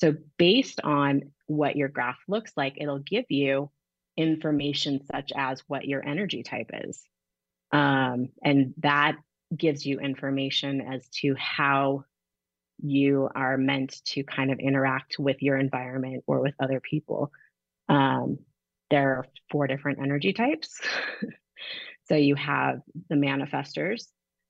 [0.00, 3.70] So based on what your graph looks like, it'll give you
[4.16, 7.02] information such as what your energy type is.
[7.72, 9.16] Um, and that
[9.54, 12.04] gives you information as to how
[12.82, 17.32] you are meant to kind of interact with your environment or with other people.
[17.88, 18.38] Um,
[18.90, 20.80] there are four different energy types.
[22.08, 24.06] so you have the manifestors,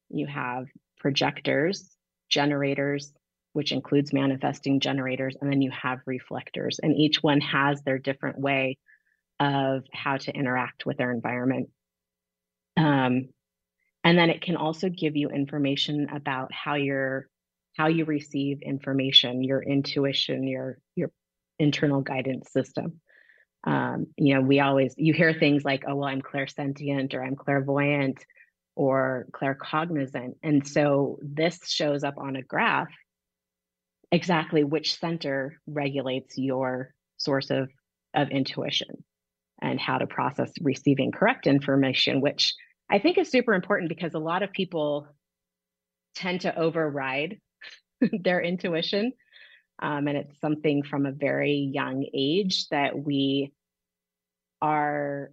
[0.09, 0.66] you have
[0.98, 1.96] projectors,
[2.29, 3.12] generators,
[3.52, 6.79] which includes manifesting generators, and then you have reflectors.
[6.83, 8.76] And each one has their different way
[9.40, 11.68] of how to interact with their environment.
[12.77, 13.29] Um,
[14.05, 17.29] and then it can also give you information about how your
[17.77, 21.11] how you receive information, your intuition, your your
[21.59, 23.01] internal guidance system.
[23.64, 27.37] Um, you know, we always you hear things like, "Oh, well, I'm clairsentient," or "I'm
[27.37, 28.25] clairvoyant,"
[28.77, 32.92] or claircognizant, and so this shows up on a graph
[34.12, 37.68] exactly which center regulates your source of
[38.14, 39.05] of intuition
[39.61, 42.55] and how to process receiving correct information, which
[42.90, 45.09] I think is super important because a lot of people
[46.14, 47.40] tend to override
[48.01, 49.12] their intuition.
[49.79, 53.53] Um, and it's something from a very young age that we
[54.62, 55.31] are,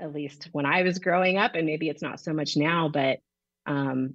[0.00, 3.18] at least when I was growing up, and maybe it's not so much now, but
[3.66, 4.14] um,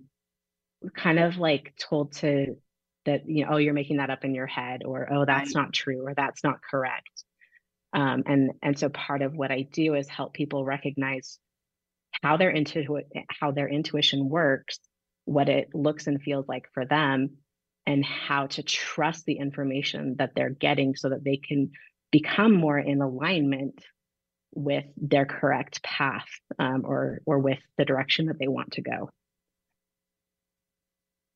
[0.96, 2.58] kind of like told to
[3.06, 5.74] that, you know, oh, you're making that up in your head, or oh, that's not
[5.74, 7.24] true, or that's not correct.
[7.94, 11.40] Um, and and so part of what I do is help people recognize
[12.24, 14.80] how their intu- how their intuition works,
[15.26, 17.38] what it looks and feels like for them,
[17.86, 21.72] and how to trust the information that they're getting so that they can
[22.12, 23.84] become more in alignment
[24.54, 26.28] with their correct path
[26.60, 29.10] um, or or with the direction that they want to go.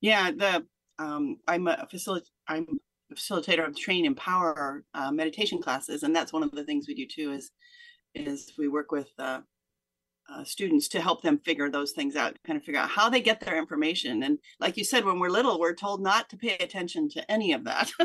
[0.02, 0.66] Yeah the
[1.00, 2.80] um, i'm a facilitator i'm
[3.14, 7.06] facilitator of train empower uh, meditation classes and that's one of the things we do
[7.06, 7.52] too is
[8.16, 9.42] is we work with uh,
[10.30, 13.22] uh, students to help them figure those things out, kind of figure out how they
[13.22, 14.24] get their information.
[14.24, 17.54] And like you said, when we're little, we're told not to pay attention to any
[17.54, 17.92] of that.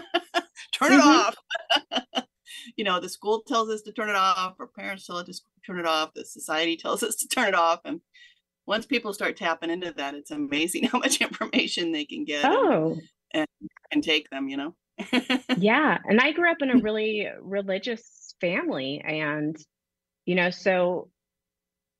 [0.72, 1.08] turn it mm-hmm.
[1.08, 2.24] off.
[2.76, 5.34] you know, the school tells us to turn it off, or parents tell us to
[5.66, 7.80] turn it off, the society tells us to turn it off.
[7.84, 8.00] And
[8.66, 12.98] once people start tapping into that, it's amazing how much information they can get oh.
[13.32, 14.74] and, and, and take them, you know?
[15.56, 15.98] yeah.
[16.04, 19.02] And I grew up in a really religious family.
[19.04, 19.56] And,
[20.26, 21.10] you know, so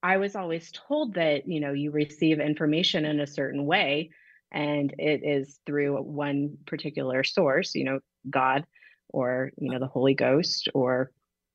[0.03, 4.11] I was always told that, you know, you receive information in a certain way
[4.53, 8.65] and it is through one particular source, you know, God
[9.09, 11.11] or, you know, the Holy Ghost or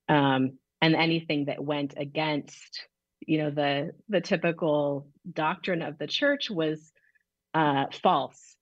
[0.10, 2.88] um and anything that went against,
[3.26, 6.92] you know, the the typical doctrine of the church was
[7.54, 8.55] uh false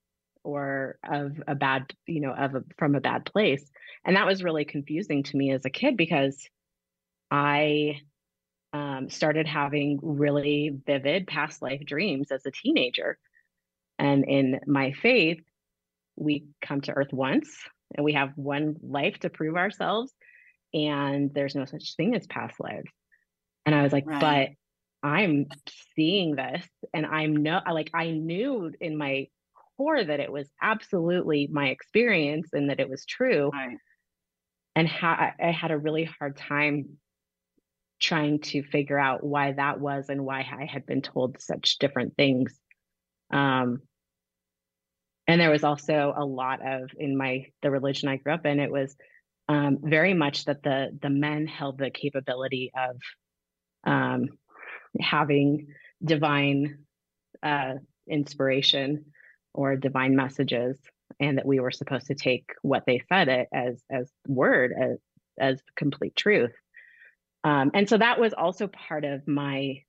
[0.44, 3.64] or of a bad, you know, of a, from a bad place.
[4.06, 6.48] And that was really confusing to me as a kid because
[7.32, 8.02] I
[8.74, 13.18] um, started having really vivid past life dreams as a teenager.
[14.00, 15.42] And in my faith,
[16.16, 17.50] we come to earth once
[17.96, 20.12] and we have one life to prove ourselves.
[20.74, 22.92] And there's no such thing as past lives.
[23.66, 24.20] And I was like, right.
[25.02, 25.46] but I'm
[25.96, 29.28] seeing this and I'm no like I knew in my
[29.78, 33.50] core that it was absolutely my experience and that it was true.
[33.54, 33.78] Right.
[34.76, 36.98] And how I had a really hard time
[38.00, 42.16] trying to figure out why that was and why I had been told such different
[42.16, 42.60] things.
[43.32, 43.82] Um,
[45.28, 48.60] and there was also a lot of in my the religion I grew up in,
[48.60, 48.96] it was
[49.48, 52.98] um, very much that the the men held the capability of
[53.86, 54.30] um,
[55.00, 55.68] having
[56.04, 56.80] divine
[57.42, 57.76] uh,
[58.08, 59.06] inspiration
[59.54, 60.78] or divine messages,
[61.20, 64.98] and that we were supposed to take what they said it as as word as
[65.40, 66.54] as complete truth.
[67.44, 69.84] Um, and so that was also part of my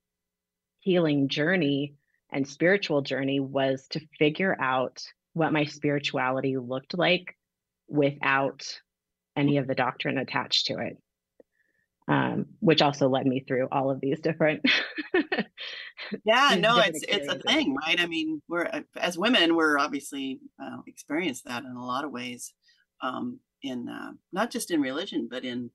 [0.81, 1.95] healing journey
[2.33, 5.03] and spiritual journey was to figure out
[5.35, 7.37] what my spirituality looked like
[7.89, 8.67] without
[9.37, 10.99] any of the doctrine attached to it
[12.09, 14.65] um, which also led me through all of these different
[16.25, 20.41] yeah no it's it's a thing right i mean we're uh, as women we're obviously
[20.63, 22.53] uh, experience that in a lot of ways
[23.03, 25.71] um, in uh, not just in religion but in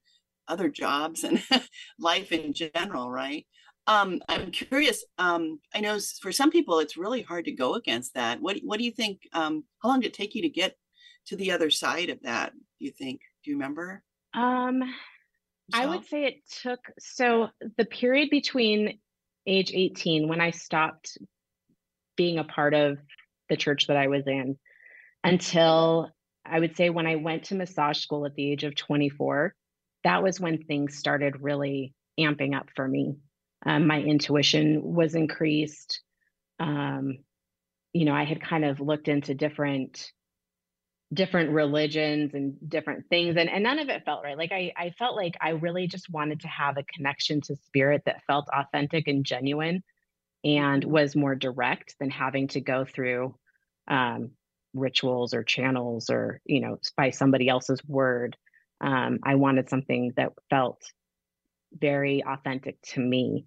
[0.49, 1.41] other jobs and
[1.99, 3.45] life in general, right?
[3.87, 5.05] Um, I'm curious.
[5.17, 8.41] Um, I know for some people it's really hard to go against that.
[8.41, 9.21] What What do you think?
[9.33, 10.75] Um, how long did it take you to get
[11.27, 12.51] to the other side of that?
[12.51, 13.21] Do you think?
[13.43, 14.03] Do you remember?
[14.33, 14.83] Um,
[15.73, 18.99] I would say it took so the period between
[19.49, 21.17] age 18 when I stopped
[22.15, 22.97] being a part of
[23.49, 24.57] the church that I was in
[25.23, 26.11] until
[26.45, 29.53] I would say when I went to massage school at the age of 24
[30.03, 33.17] that was when things started really amping up for me.
[33.65, 36.01] Um, my intuition was increased.
[36.59, 37.19] Um,
[37.93, 40.11] you know, I had kind of looked into different
[41.13, 44.91] different religions and different things and, and none of it felt right like I, I
[44.91, 49.07] felt like i really just wanted to have a connection to spirit that felt authentic
[49.07, 49.83] and genuine
[50.43, 53.35] and was more direct than having to go through
[53.87, 54.31] um,
[54.75, 58.37] rituals or channels or you know by somebody else's word
[58.81, 60.81] um, I wanted something that felt
[61.73, 63.45] very authentic to me.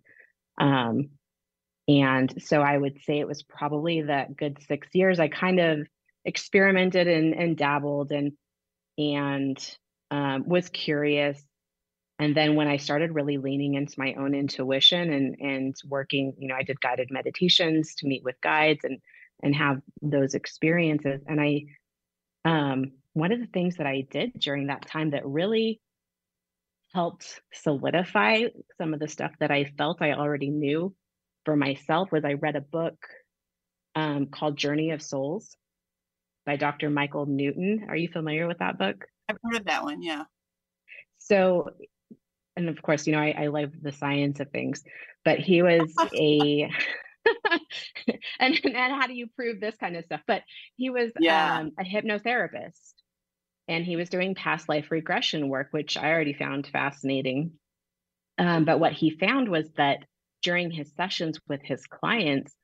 [0.58, 1.10] Um,
[1.88, 5.18] and so I would say it was probably that good six years.
[5.18, 5.88] I kind of
[6.24, 8.32] experimented and, and dabbled and
[8.98, 9.76] and
[10.10, 11.42] um, was curious.
[12.18, 16.48] And then when I started really leaning into my own intuition and and working, you
[16.48, 18.98] know, I did guided meditations to meet with guides and
[19.42, 21.20] and have those experiences.
[21.26, 21.64] And I
[22.44, 25.80] um, one of the things that I did during that time that really
[26.94, 28.44] helped solidify
[28.78, 30.94] some of the stuff that I felt I already knew
[31.44, 32.96] for myself was I read a book
[33.94, 35.56] um, called Journey of Souls
[36.44, 36.90] by Dr.
[36.90, 37.86] Michael Newton.
[37.88, 39.04] Are you familiar with that book?
[39.28, 40.24] I've heard of that one, yeah.
[41.18, 41.70] So,
[42.56, 44.82] and of course, you know, I, I love the science of things,
[45.24, 46.70] but he was a
[48.40, 50.20] and, and how do you prove this kind of stuff?
[50.26, 50.42] But
[50.76, 51.58] he was yeah.
[51.58, 52.94] um, a hypnotherapist
[53.68, 57.52] and he was doing past life regression work, which I already found fascinating.
[58.38, 60.04] Um, but what he found was that
[60.42, 62.54] during his sessions with his clients,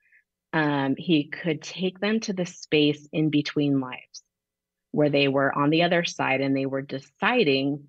[0.53, 4.23] um, he could take them to the space in between lives
[4.91, 7.87] where they were on the other side and they were deciding,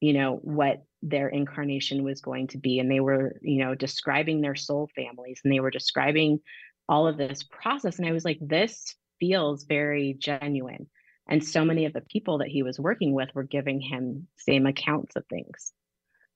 [0.00, 2.78] you know, what their incarnation was going to be.
[2.80, 6.40] And they were, you know, describing their soul families and they were describing
[6.88, 7.98] all of this process.
[7.98, 10.88] And I was like, this feels very genuine.
[11.28, 14.66] And so many of the people that he was working with were giving him same
[14.66, 15.72] accounts of things.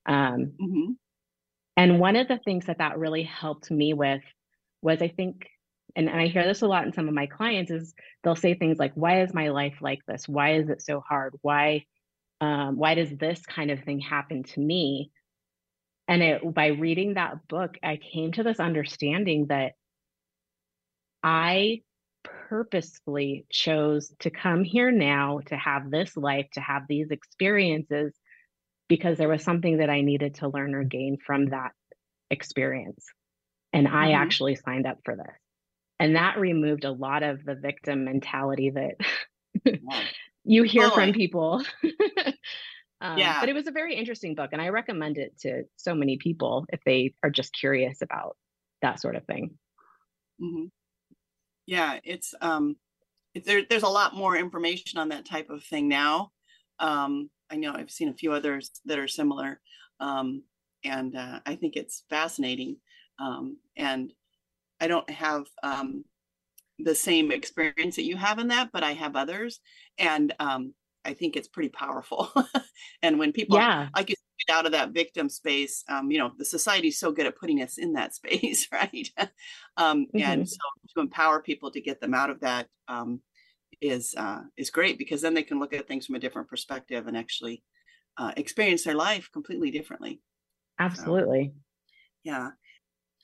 [0.05, 0.91] Um, mm-hmm.
[1.77, 4.23] And one of the things that that really helped me with
[4.81, 5.47] was, I think,
[5.95, 8.53] and, and I hear this a lot in some of my clients, is they'll say
[8.53, 10.27] things like, "Why is my life like this?
[10.27, 11.33] Why is it so hard?
[11.41, 11.85] Why,
[12.41, 15.11] um, why does this kind of thing happen to me?"
[16.07, 19.73] And it, by reading that book, I came to this understanding that
[21.21, 21.81] I
[22.23, 28.13] purposefully chose to come here now to have this life, to have these experiences,
[28.87, 31.71] because there was something that I needed to learn or gain from that
[32.31, 33.05] experience.
[33.73, 34.21] And I mm-hmm.
[34.21, 35.35] actually signed up for this.
[35.99, 38.95] And that removed a lot of the victim mentality that
[39.65, 40.01] yeah.
[40.43, 41.07] you hear totally.
[41.07, 41.63] from people.
[43.01, 43.39] um, yeah.
[43.39, 44.51] But it was a very interesting book.
[44.53, 48.37] And I recommend it to so many people if they are just curious about
[48.81, 49.57] that sort of thing.
[50.41, 50.65] Mm-hmm.
[51.65, 52.77] Yeah, it's um,
[53.35, 56.31] it, there, there's a lot more information on that type of thing now.
[56.79, 59.59] Um, I know I've seen a few others that are similar,
[59.99, 60.43] um,
[60.83, 62.77] and uh, I think it's fascinating.
[63.19, 64.13] Um, and
[64.79, 66.05] I don't have um,
[66.79, 69.59] the same experience that you have in that, but I have others,
[69.97, 70.73] and um,
[71.05, 72.31] I think it's pretty powerful.
[73.01, 73.89] and when people, yeah.
[73.95, 74.15] like you
[74.47, 77.61] get out of that victim space, um, you know, the society's so good at putting
[77.61, 79.09] us in that space, right?
[79.77, 80.19] um, mm-hmm.
[80.19, 80.57] And so
[80.95, 83.21] to empower people to get them out of that um,
[83.81, 87.07] is uh, is great because then they can look at things from a different perspective
[87.07, 87.63] and actually
[88.17, 90.21] uh, experience their life completely differently.
[90.79, 91.53] Absolutely.
[91.53, 91.91] So,
[92.23, 92.49] yeah.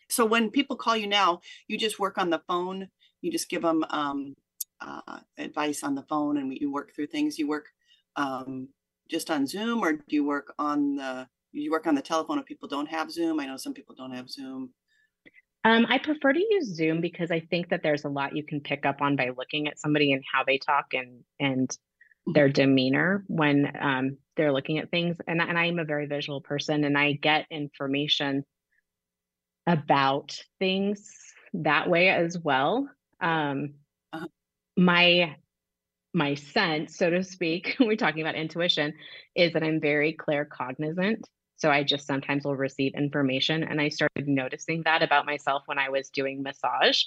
[0.10, 2.90] So when people call you now, you just work on the phone.
[3.22, 4.36] You just give them um,
[4.82, 7.40] uh, advice on the phone, and you work through things.
[7.40, 7.68] You work
[8.16, 8.70] um,
[9.10, 12.46] just on Zoom, or do you work on the you work on the telephone if
[12.46, 13.40] people don't have Zoom?
[13.40, 14.72] I know some people don't have Zoom.
[15.64, 18.62] Um, I prefer to use Zoom because I think that there's a lot you can
[18.62, 22.34] pick up on by looking at somebody and how they talk and and mm-hmm.
[22.34, 25.18] their demeanor when um, they're looking at things.
[25.28, 28.46] And and I am a very visual person, and I get information
[29.68, 31.12] about things
[31.54, 32.90] that way as well.
[33.22, 33.76] Um,
[34.14, 34.28] uh-huh.
[34.78, 35.36] My
[36.14, 38.94] my sense, so to speak, we're talking about intuition,
[39.36, 41.24] is that I'm very claircognizant.
[41.58, 43.64] So I just sometimes will receive information.
[43.64, 47.04] And I started noticing that about myself when I was doing massage.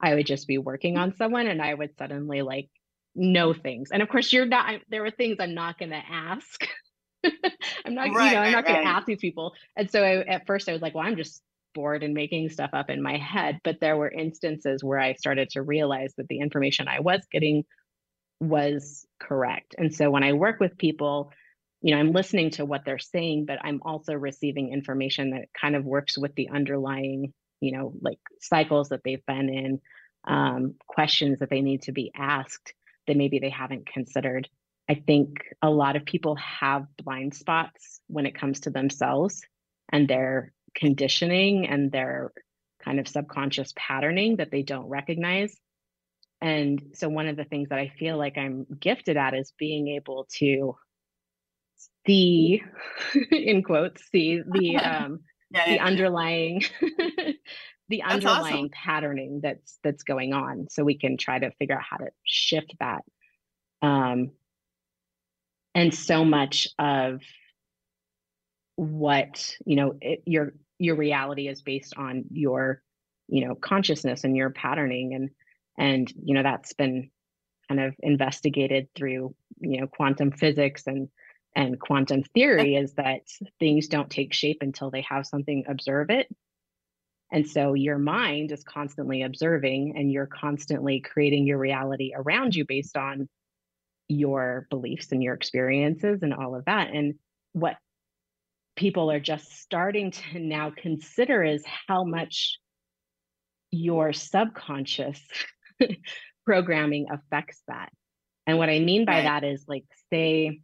[0.00, 2.68] I would just be working on someone and I would suddenly like
[3.14, 3.90] know things.
[3.90, 6.66] And of course, you're not, there were things I'm not going to ask.
[7.24, 9.54] I'm not, right, you know, I'm not right, going to ask these people.
[9.76, 11.42] And so I, at first I was like, well, I'm just
[11.74, 13.60] bored and making stuff up in my head.
[13.64, 17.64] But there were instances where I started to realize that the information I was getting
[18.40, 19.74] was correct.
[19.78, 21.32] And so when I work with people,
[21.80, 25.76] you know, I'm listening to what they're saying, but I'm also receiving information that kind
[25.76, 29.80] of works with the underlying, you know, like cycles that they've been in,
[30.26, 32.72] um, questions that they need to be asked
[33.06, 34.48] that maybe they haven't considered.
[34.88, 39.42] I think a lot of people have blind spots when it comes to themselves
[39.92, 42.32] and their conditioning and their
[42.84, 45.56] kind of subconscious patterning that they don't recognize.
[46.40, 49.88] And so, one of the things that I feel like I'm gifted at is being
[49.88, 50.76] able to
[52.06, 52.62] see,
[53.30, 55.20] in quotes, see the um,
[55.50, 55.84] yeah, the yeah.
[55.84, 58.70] underlying the that's underlying awesome.
[58.70, 62.74] patterning that's that's going on, so we can try to figure out how to shift
[62.80, 63.02] that.
[63.80, 64.32] Um,
[65.74, 67.20] and so much of
[68.76, 72.82] what you know it, your your reality is based on your
[73.28, 75.30] you know consciousness and your patterning and
[75.78, 77.10] and you know that's been
[77.68, 81.08] kind of investigated through you know quantum physics and
[81.54, 83.20] and quantum theory is that
[83.58, 86.26] things don't take shape until they have something observe it.
[87.30, 92.64] And so your mind is constantly observing and you're constantly creating your reality around you
[92.66, 93.28] based on
[94.08, 96.90] your beliefs and your experiences and all of that.
[96.92, 97.14] And
[97.52, 97.76] what
[98.76, 102.58] people are just starting to now consider is how much
[103.70, 105.20] your subconscious
[106.46, 107.90] programming affects that.
[108.46, 109.24] And what I mean by right.
[109.24, 110.60] that is like, say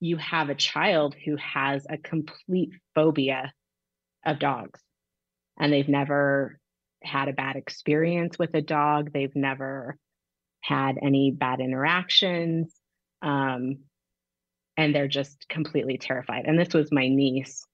[0.00, 3.52] you have a child who has a complete phobia
[4.24, 4.80] of dogs
[5.58, 6.58] and they've never
[7.02, 9.96] had a bad experience with a dog, they've never
[10.60, 12.74] had any bad interactions.
[13.22, 13.78] Um,
[14.76, 16.44] and they're just completely terrified.
[16.46, 17.64] And this was my niece.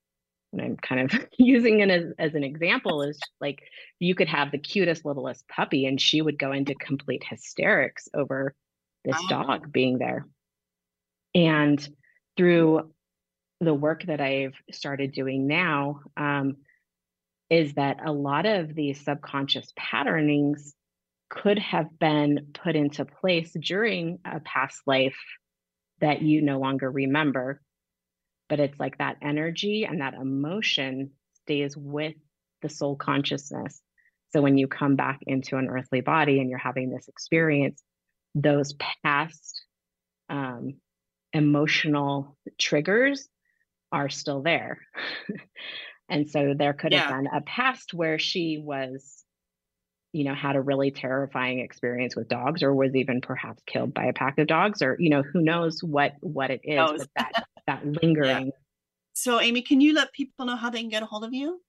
[0.53, 3.63] And I'm kind of using it as, as an example is like
[3.99, 8.53] you could have the cutest, littlest puppy, and she would go into complete hysterics over
[9.05, 9.29] this oh.
[9.29, 10.27] dog being there.
[11.33, 11.87] And
[12.37, 12.91] through
[13.61, 16.57] the work that I've started doing now, um,
[17.49, 20.73] is that a lot of these subconscious patternings
[21.29, 25.17] could have been put into place during a past life
[26.01, 27.61] that you no longer remember.
[28.49, 31.11] But it's like that energy and that emotion
[31.43, 32.15] stays with
[32.61, 33.81] the soul consciousness.
[34.33, 37.81] So when you come back into an earthly body and you're having this experience,
[38.35, 38.73] those
[39.03, 39.63] past
[40.29, 40.75] um,
[41.33, 43.27] emotional triggers
[43.91, 44.79] are still there.
[46.09, 49.20] and so there could have been a past where she was
[50.13, 54.05] you know had a really terrifying experience with dogs or was even perhaps killed by
[54.05, 57.45] a pack of dogs or you know who knows what what it is but that
[57.67, 58.51] that lingering yeah.
[59.13, 61.61] so amy can you let people know how they can get a hold of you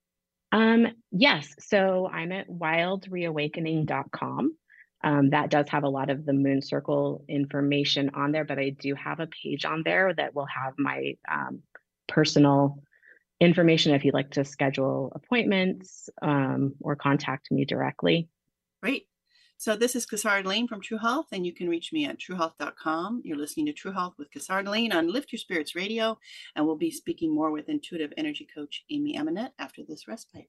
[0.53, 1.55] Um, yes.
[1.59, 4.57] So I'm at wildreawakening.com.
[5.05, 8.70] Um, that does have a lot of the moon circle information on there, but I
[8.70, 11.62] do have a page on there that will have my um,
[12.07, 12.78] personal
[13.43, 18.28] information if you'd like to schedule appointments um, or contact me directly.
[18.82, 19.07] Great.
[19.59, 23.22] So this is Kasara D'Elene from TruHealth, and you can reach me at truhealth.com.
[23.24, 26.18] You're listening to TruHealth with Kasara D'Elene on Lift Your Spirits Radio,
[26.57, 30.49] and we'll be speaking more with intuitive energy coach Amy Amonette after this respite.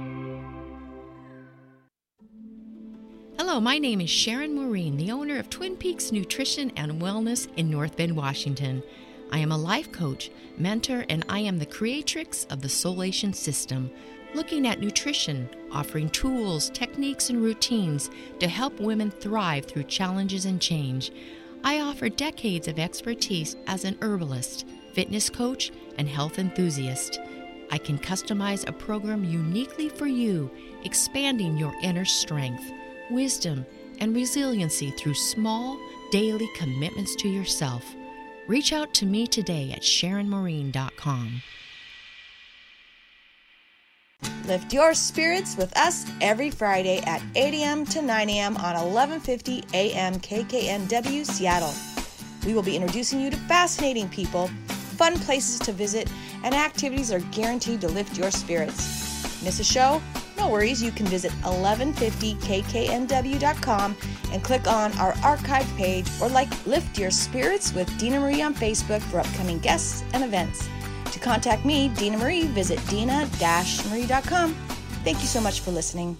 [3.51, 7.69] Hello, my name is Sharon Maureen, the owner of Twin Peaks Nutrition and Wellness in
[7.69, 8.81] North Bend, Washington.
[9.29, 13.91] I am a life coach, mentor, and I am the creatrix of the Soulation System,
[14.33, 20.61] looking at nutrition, offering tools, techniques, and routines to help women thrive through challenges and
[20.61, 21.11] change.
[21.61, 27.19] I offer decades of expertise as an herbalist, fitness coach, and health enthusiast.
[27.69, 30.49] I can customize a program uniquely for you,
[30.85, 32.71] expanding your inner strength
[33.11, 33.65] wisdom,
[33.99, 35.77] and resiliency through small,
[36.11, 37.83] daily commitments to yourself.
[38.47, 41.41] Reach out to me today at SharonMarine.com.
[44.45, 47.85] Lift your spirits with us every Friday at 8 a.m.
[47.85, 48.57] to 9 a.m.
[48.57, 50.15] on 1150 a.m.
[50.15, 51.73] KKNW Seattle.
[52.45, 54.47] We will be introducing you to fascinating people,
[54.97, 56.11] fun places to visit,
[56.43, 59.43] and activities are guaranteed to lift your spirits.
[59.43, 60.01] Miss a show?
[60.37, 63.95] No worries, you can visit 1150kknw.com
[64.31, 68.55] and click on our archive page or like Lift Your Spirits with Dina Marie on
[68.55, 70.69] Facebook for upcoming guests and events.
[71.11, 74.55] To contact me, Dina Marie, visit dina-marie.com.
[75.03, 76.15] Thank you so much for listening.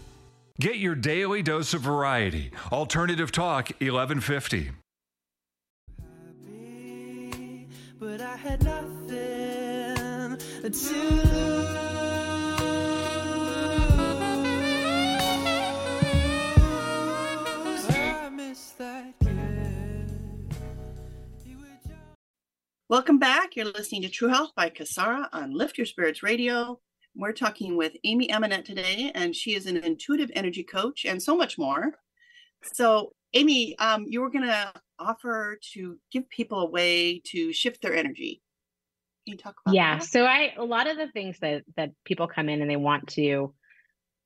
[0.59, 2.51] Get your daily dose of variety.
[2.71, 4.71] Alternative Talk 1150.
[10.61, 10.75] But
[22.91, 23.55] Welcome back.
[23.55, 26.77] You're listening to TruHealth by Kasara on Lift Your Spirits Radio.
[27.15, 31.37] We're talking with Amy Amonette today, and she is an intuitive energy coach and so
[31.37, 31.93] much more.
[32.73, 37.81] So, Amy, um, you were going to offer to give people a way to shift
[37.81, 38.41] their energy.
[39.23, 40.03] Can you talk about yeah that?
[40.03, 43.07] so i a lot of the things that that people come in and they want
[43.09, 43.53] to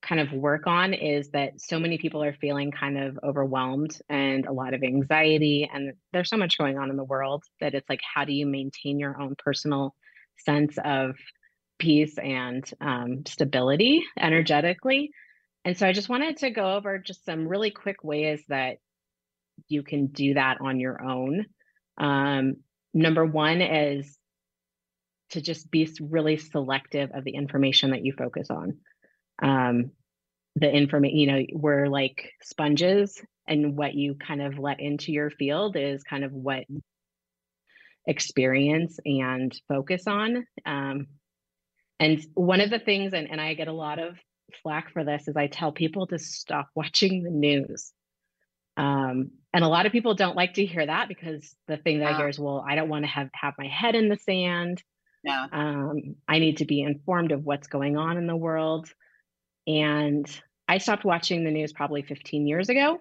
[0.08, 4.46] kind of work on is that so many people are feeling kind of overwhelmed and
[4.46, 7.90] a lot of anxiety and there's so much going on in the world that it's
[7.90, 9.96] like how do you maintain your own personal
[10.38, 11.16] sense of
[11.80, 15.10] peace and um, stability energetically
[15.64, 18.78] and so i just wanted to go over just some really quick ways that
[19.68, 21.46] you can do that on your own
[21.98, 22.58] um,
[22.94, 24.18] number one is
[25.32, 28.78] to just be really selective of the information that you focus on.
[29.42, 29.92] Um,
[30.56, 35.30] the information, you know, we're like sponges, and what you kind of let into your
[35.30, 36.64] field is kind of what
[38.08, 40.46] experience and focus on.
[40.66, 41.08] Um,
[42.00, 44.18] and one of the things, and, and I get a lot of
[44.64, 47.92] flack for this, is I tell people to stop watching the news.
[48.78, 52.14] Um, and a lot of people don't like to hear that because the thing that
[52.14, 54.84] I hear is, well, I don't want to have have my head in the sand
[55.24, 55.48] Yeah.
[55.52, 58.90] um, I need to be informed of what's going on in the world.
[59.68, 60.26] And
[60.68, 63.00] I stopped watching the news probably 15 years ago.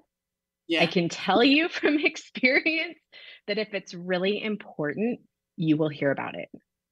[0.67, 0.83] Yeah.
[0.83, 2.99] I can tell you from experience
[3.47, 5.21] that if it's really important,
[5.57, 6.49] you will hear about it.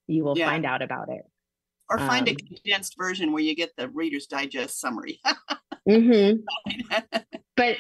[0.07, 0.47] You will Yeah.
[0.47, 1.23] find out about it.
[1.91, 5.21] Or find a um, condensed version where you get the Reader's Digest summary.
[5.89, 6.33] hmm
[7.57, 7.77] but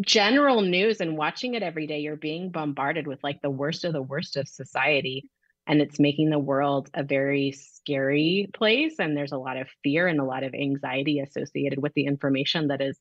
[0.00, 3.92] general news and watching it every day, you're being bombarded with like the worst of
[3.92, 5.28] the worst of society.
[5.66, 8.96] And it's making the world a very scary place.
[8.98, 12.68] And there's a lot of fear and a lot of anxiety associated with the information
[12.68, 12.98] that is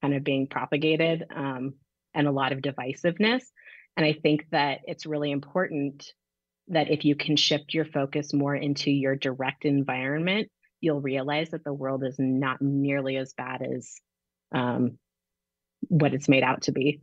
[0.00, 1.74] kind of being propagated um,
[2.14, 3.42] and a lot of divisiveness.
[3.96, 6.12] And I think that it's really important
[6.68, 10.48] that if you can shift your focus more into your direct environment,
[10.80, 14.00] you'll realize that the world is not nearly as bad as
[14.54, 14.98] um,
[15.88, 17.00] what it's made out to be.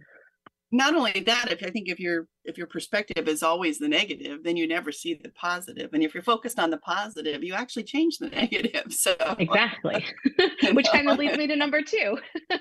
[0.72, 4.43] Not only that, if I think if your if your perspective is always the negative,
[4.43, 5.91] then you never see the positive.
[5.93, 8.91] And if you're focused on the positive, you actually change the negative.
[8.91, 10.05] So exactly,
[10.74, 12.18] which kind of leads me to number two.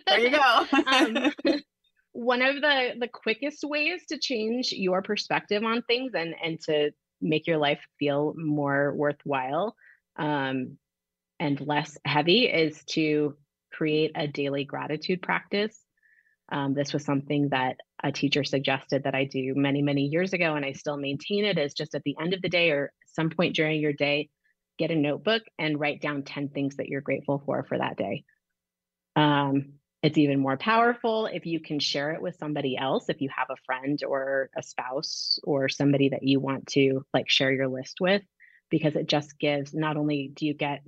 [0.06, 0.66] there you go.
[0.86, 1.32] um,
[2.12, 6.92] one of the the quickest ways to change your perspective on things and and to
[7.20, 9.74] make your life feel more worthwhile
[10.16, 10.76] um,
[11.40, 13.36] and less heavy is to
[13.72, 15.76] create a daily gratitude practice.
[16.50, 20.54] Um, this was something that a teacher suggested that I do many, many years ago,
[20.54, 23.30] and I still maintain it is just at the end of the day or some
[23.30, 24.28] point during your day,
[24.78, 28.24] get a notebook and write down 10 things that you're grateful for for that day.
[29.16, 33.30] Um, it's even more powerful if you can share it with somebody else, if you
[33.34, 37.66] have a friend or a spouse or somebody that you want to like share your
[37.66, 38.22] list with,
[38.70, 40.82] because it just gives not only do you get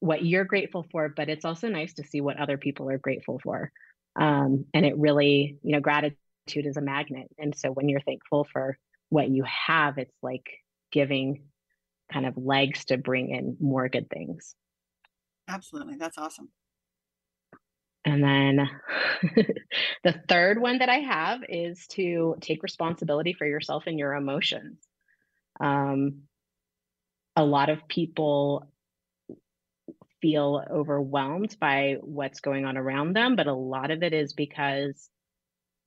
[0.00, 3.38] what you're grateful for, but it's also nice to see what other people are grateful
[3.42, 3.70] for.
[4.16, 7.28] Um, and it really, you know, gratitude is a magnet.
[7.38, 8.78] And so when you're thankful for
[9.08, 10.46] what you have, it's like
[10.92, 11.44] giving
[12.12, 14.54] kind of legs to bring in more good things.
[15.48, 15.96] Absolutely.
[15.96, 16.50] That's awesome.
[18.04, 18.68] And then
[20.04, 24.78] the third one that I have is to take responsibility for yourself and your emotions.
[25.60, 26.22] Um,
[27.36, 28.70] a lot of people
[30.20, 35.08] feel overwhelmed by what's going on around them, but a lot of it is because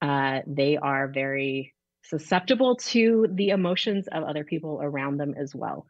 [0.02, 1.74] uh, they are very
[2.04, 5.86] susceptible to the emotions of other people around them as well.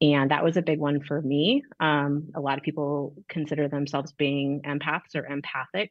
[0.00, 1.64] And that was a big one for me.
[1.80, 5.90] Um, a lot of people consider themselves being empaths or empathic,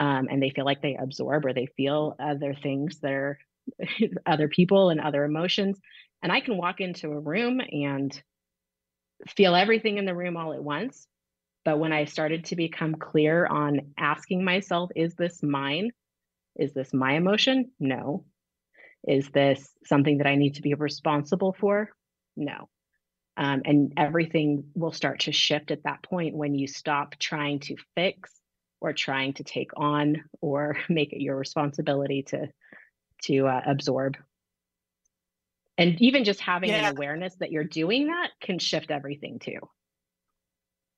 [0.00, 3.38] um, and they feel like they absorb or they feel other things that are
[4.26, 5.78] other people and other emotions.
[6.22, 8.20] And I can walk into a room and
[9.28, 11.06] feel everything in the room all at once.
[11.64, 15.90] But when I started to become clear on asking myself, is this mine?
[16.58, 17.70] Is this my emotion?
[17.78, 18.26] No.
[19.06, 21.90] Is this something that I need to be responsible for?
[22.36, 22.68] No.
[23.36, 27.76] Um, and everything will start to shift at that point when you stop trying to
[27.94, 28.32] fix
[28.80, 32.48] or trying to take on or make it your responsibility to
[33.24, 34.16] to uh, absorb
[35.76, 36.88] and even just having Yeah.
[36.88, 39.58] an awareness that you're doing that can shift everything too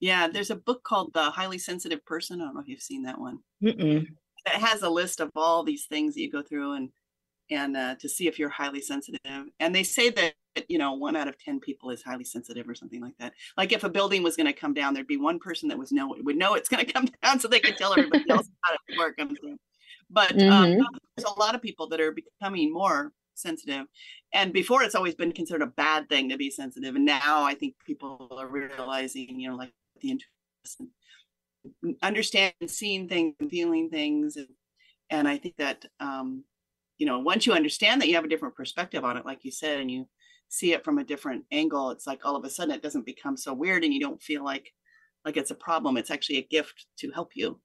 [0.00, 2.40] Yeah, there's a book called The Highly Sensitive Person.
[2.40, 3.40] I don't know if you've seen that one.
[3.62, 4.06] Mm-mm.
[4.47, 6.91] It has a list of all these things that you go through and
[7.51, 9.20] and uh, to see if you're highly sensitive.
[9.61, 10.34] And they say that
[10.68, 13.34] you know one out of ten people is highly sensitive or something like that.
[13.57, 15.93] Like if a building was going to come down, there'd be one person that was
[15.93, 18.74] know would know it's going to come down, so they could tell everybody else how
[18.74, 19.59] it work comes down.
[20.11, 20.86] But um, Mhm.
[21.16, 23.86] there's a lot of people that are becoming more sensitive,
[24.32, 27.55] and before it's always been considered a bad thing to be sensitive, and now I
[27.55, 30.93] think people are realizing, you know, like the intuition,
[32.02, 34.48] understand seeing things, and feeling things, and,
[35.11, 36.44] and I think that um,
[36.98, 39.50] you know once you understand that you have a different perspective on it, like you
[39.50, 40.06] said, and you
[40.48, 43.36] see it from a different angle, it's like all of a sudden it doesn't become
[43.36, 44.72] so weird, and you don't feel like
[45.24, 45.96] like it's a problem.
[45.96, 47.61] It's actually a gift to help you.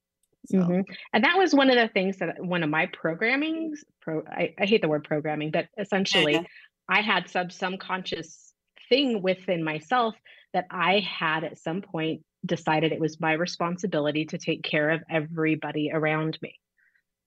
[0.47, 0.83] So Mhm.
[1.13, 4.65] And that was one of the things that one of my programming pro I, I
[4.65, 6.43] hate the word programming, but essentially yeah.
[6.89, 8.53] I had some subconscious
[8.89, 10.15] thing within myself
[10.53, 15.03] that I had at some point decided it was my responsibility to take care of
[15.09, 16.55] everybody around me.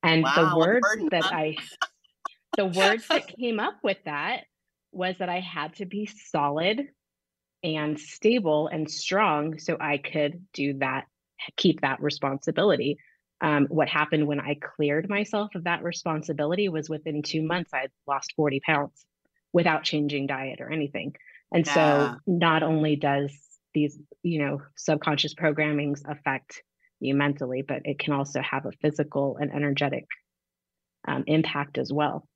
[0.03, 1.31] And Wow, the words burden, that huh?
[1.33, 1.57] I
[2.57, 4.45] the words that came up with that
[4.93, 6.89] was that I had to be solid
[7.63, 11.07] and stable and strong so I could do that,
[11.57, 12.99] keep that responsibility.
[13.41, 17.87] Um, what happened when I cleared myself of that responsibility was within two months, I
[18.07, 19.05] lost 40 pounds
[19.53, 21.15] without changing diet or anything.
[21.53, 21.73] And Yeah.
[21.75, 23.33] so not only does
[23.79, 26.63] these, you know, subconscious programmings affect
[27.01, 30.07] you mentally, but it can also have a physical and energetic
[31.07, 32.27] um, impact as well.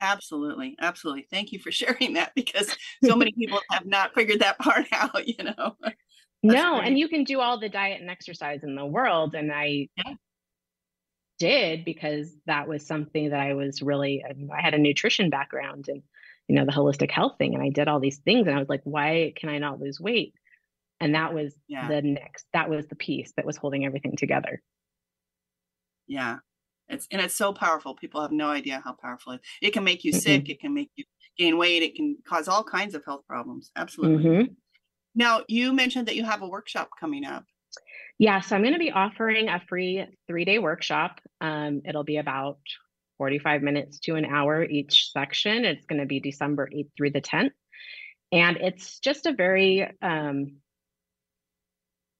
[0.00, 1.26] Absolutely, absolutely.
[1.30, 5.26] Thank you for sharing that because so many people have not figured that part out.
[5.26, 5.76] You know.
[6.48, 9.34] That's no, and you can do all the diet and exercise in the world.
[9.34, 10.14] And I Yeah.
[11.38, 16.02] did because that was something that I was really, I had a nutrition background and,
[16.48, 17.54] you know, the holistic health thing.
[17.54, 18.46] And I did all these things.
[18.46, 20.34] And I was like, why can I not lose weight?
[21.00, 21.88] And that was Yeah.
[21.88, 24.62] the next, that was the piece that was holding everything together.
[26.06, 26.38] Yeah.
[26.88, 27.94] It's and it's so powerful.
[27.96, 29.40] People have no idea how powerful it.
[29.60, 30.22] It can make you Mhm.
[30.22, 30.48] sick.
[30.48, 31.04] It can make you
[31.36, 31.82] gain weight.
[31.82, 33.70] It can cause all kinds of health problems.
[33.76, 34.28] Absolutely.
[34.28, 34.56] Mhm.
[35.14, 37.46] Now you mentioned that you have a workshop coming up.
[38.18, 41.20] Yeah, so I'm going to be offering a free three day workshop.
[41.40, 42.58] Um, it'll be about
[43.18, 45.64] 45 minutes to an hour each section.
[45.64, 47.50] It's going to be December 8th through the 10th.
[48.32, 50.56] And it's just a very um,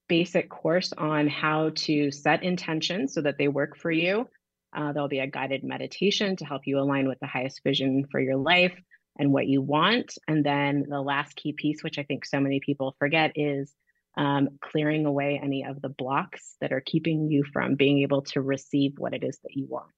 [0.09, 4.29] basic course on how to set intentions so that they work for you.
[4.75, 8.21] Uh, there'll be a guided meditation to help you align with the highest vision for
[8.21, 8.79] your life
[9.19, 10.17] and what you want.
[10.29, 13.73] And then the last key piece, which I think so many people forget, is
[14.17, 18.41] um, clearing away any of the blocks that are keeping you from being able to
[18.41, 19.91] receive what it is that you want.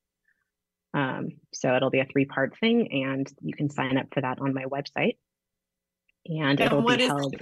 [0.95, 4.39] Um, so it'll be a three part thing, and you can sign up for that
[4.41, 5.17] on my website.
[6.27, 7.37] And it'll what be is held.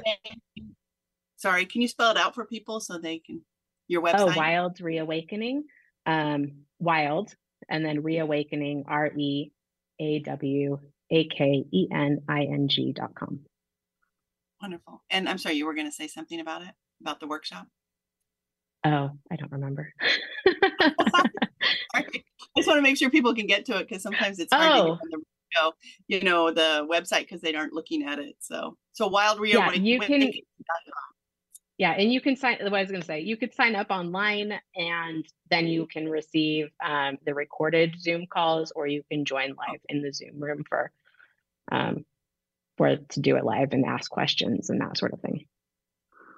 [1.36, 3.42] Sorry, can you spell it out for people so they can
[3.88, 4.34] your website?
[4.34, 4.36] Oh.
[4.36, 5.64] Wild Reawakening.
[6.06, 7.34] Um, wild,
[7.68, 9.50] and then Reawakening, R E
[10.00, 10.78] A W
[11.10, 13.40] A K E N I N G dot com.
[14.62, 15.02] Wonderful.
[15.10, 17.66] And I'm sorry, you were going to say something about it, about the workshop.
[18.84, 19.92] Oh, I don't remember.
[22.56, 24.78] just want to make sure people can get to it because sometimes it's hard to
[24.78, 24.84] Oh.
[24.84, 25.72] get on the radio,
[26.08, 28.36] you know, the website because they aren't looking at it.
[28.40, 29.60] So, so Wild Rio.
[29.60, 30.32] Yeah, you can-
[31.78, 32.56] Yeah, and you can sign.
[32.62, 36.08] What I was going to say, you could sign up online, and then you can
[36.08, 40.64] receive um, the recorded Zoom calls, or you can join live in the Zoom room
[40.66, 40.90] for,
[41.70, 42.06] um,
[42.78, 45.44] for to do it live and ask questions and that sort of thing.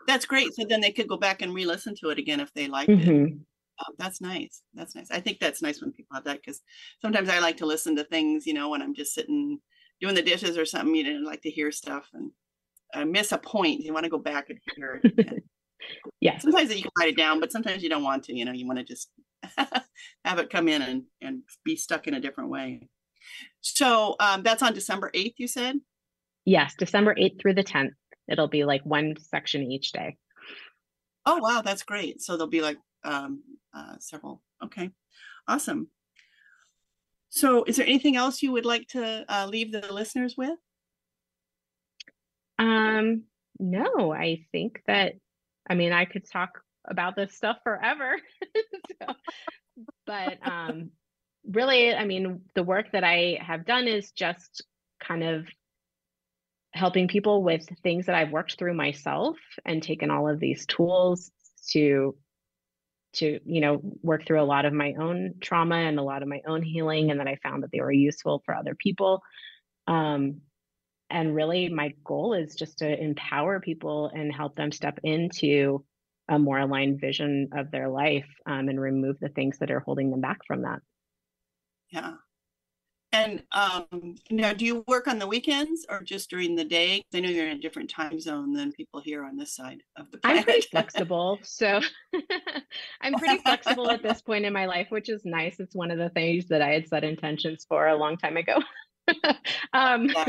[0.08, 0.54] That's great.
[0.54, 3.34] So then they could go back and re-listen to it again if they liked it.
[3.80, 4.62] Um, that's nice.
[4.74, 5.10] That's nice.
[5.10, 6.60] I think that's nice when people have that because
[7.00, 9.60] sometimes I like to listen to things, you know, when I'm just sitting
[10.00, 10.94] doing the dishes or something.
[10.94, 12.30] You know, I like to hear stuff and
[12.94, 13.80] I miss a point.
[13.80, 15.12] You want to go back and hear it.
[15.18, 15.42] again.
[16.20, 16.36] Yeah.
[16.38, 18.34] Sometimes you can write it down, but sometimes you don't want to.
[18.36, 19.10] You know, you want to just
[20.24, 22.88] have it come in and and be stuck in a different way.
[23.60, 25.36] So um, that's on December eighth.
[25.38, 25.76] You said.
[26.44, 27.94] Yes, December eighth through the tenth.
[28.28, 30.16] It'll be like one section each day.
[31.24, 32.20] Oh wow, that's great.
[32.20, 33.42] So there'll be like um,
[33.74, 34.42] uh, several.
[34.62, 34.90] Okay,
[35.46, 35.88] awesome.
[37.30, 40.58] So, is there anything else you would like to uh, leave the listeners with?
[42.58, 43.24] Um,
[43.58, 45.14] no, I think that,
[45.68, 48.18] I mean, I could talk about this stuff forever.
[49.00, 49.14] So,
[50.06, 50.90] but um,
[51.48, 54.64] really, I mean, the work that I have done is just
[55.00, 55.46] kind of
[56.72, 61.30] helping people with things that I've worked through myself and taken all of these tools
[61.70, 62.16] to
[63.14, 66.28] to you know work through a lot of my own trauma and a lot of
[66.28, 69.22] my own healing and then I found that they were useful for other people.
[69.86, 70.42] Um,
[71.10, 75.84] and really my goal is just to empower people and help them step into
[76.28, 80.10] a more aligned vision of their life um, and remove the things that are holding
[80.10, 80.80] them back from that
[81.90, 82.16] Yeah.
[83.10, 87.02] And um, now, do you work on the weekends or just during the day?
[87.14, 90.10] I know you're in a different time zone than people here on this side of
[90.10, 90.40] the planet.
[90.40, 91.80] i'm pretty flexible so
[93.00, 95.98] i'm pretty flexible at this point in my life which is nice it's one of
[95.98, 98.58] the things that i had set intentions for a long time ago
[99.72, 100.26] um, Yeah.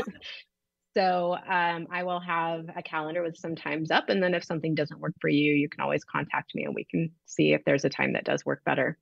[0.96, 4.74] so um, i will have a calendar with some times up and then if something
[4.74, 7.84] doesn't work for you you can always contact me and we can see if there's
[7.84, 8.98] a time that does work better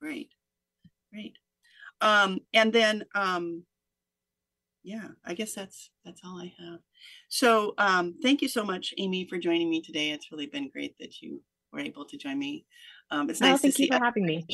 [0.00, 0.30] Great.
[1.12, 1.34] Great.
[2.00, 3.64] Um, and then um
[4.84, 6.80] yeah, I guess that's that's all I have.
[7.28, 10.10] So um thank you so much, Amy, for joining me today.
[10.10, 11.42] It's really been great that you
[11.72, 12.64] were able to join me.
[13.10, 14.46] Um it's nice to thank you see for having me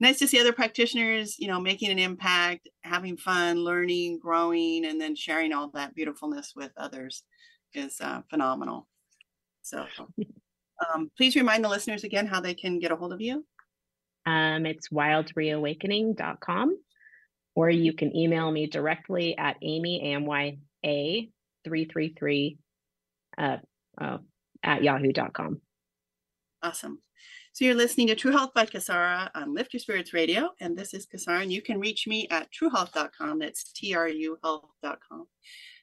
[0.00, 5.00] nice to see other practitioners, you know, making an impact, having fun, learning, growing, and
[5.00, 7.24] then sharing all that beautifulness with others
[7.74, 8.86] is uh, phenomenal.
[9.62, 9.86] So
[10.94, 13.44] um, please remind the listeners again how they can get a hold of you.
[14.28, 16.78] Um, it's wildreawakening.com,
[17.54, 20.14] or you can email me directly at Amy
[20.84, 21.30] A
[21.64, 22.58] three three three
[23.38, 23.56] uh,
[23.98, 24.18] oh,
[24.62, 25.62] at yahoo.com.
[26.62, 27.00] Awesome.
[27.54, 31.06] So you're listening to TruHealth by Kasara on Lift Your Spirits Radio, and this is
[31.06, 33.38] Kasara, and you can reach me at truhealth.com.
[33.38, 35.26] That's T-R-U health.com.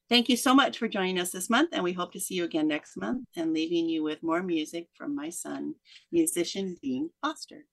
[0.07, 2.43] Thank you so much for joining us this month, and we hope to see you
[2.43, 5.73] again next month and leaving you with more music from my son,
[6.11, 7.65] musician Dean Foster.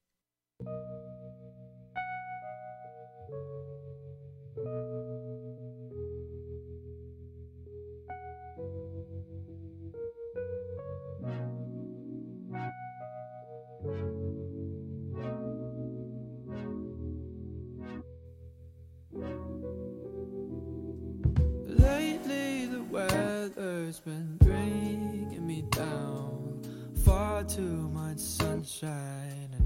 [21.66, 26.62] Lately the weather's been bringing me down.
[27.04, 29.61] Far too much sunshine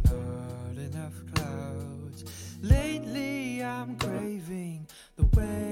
[1.34, 2.24] clouds.
[2.62, 4.86] Lately, I'm craving
[5.16, 5.65] the way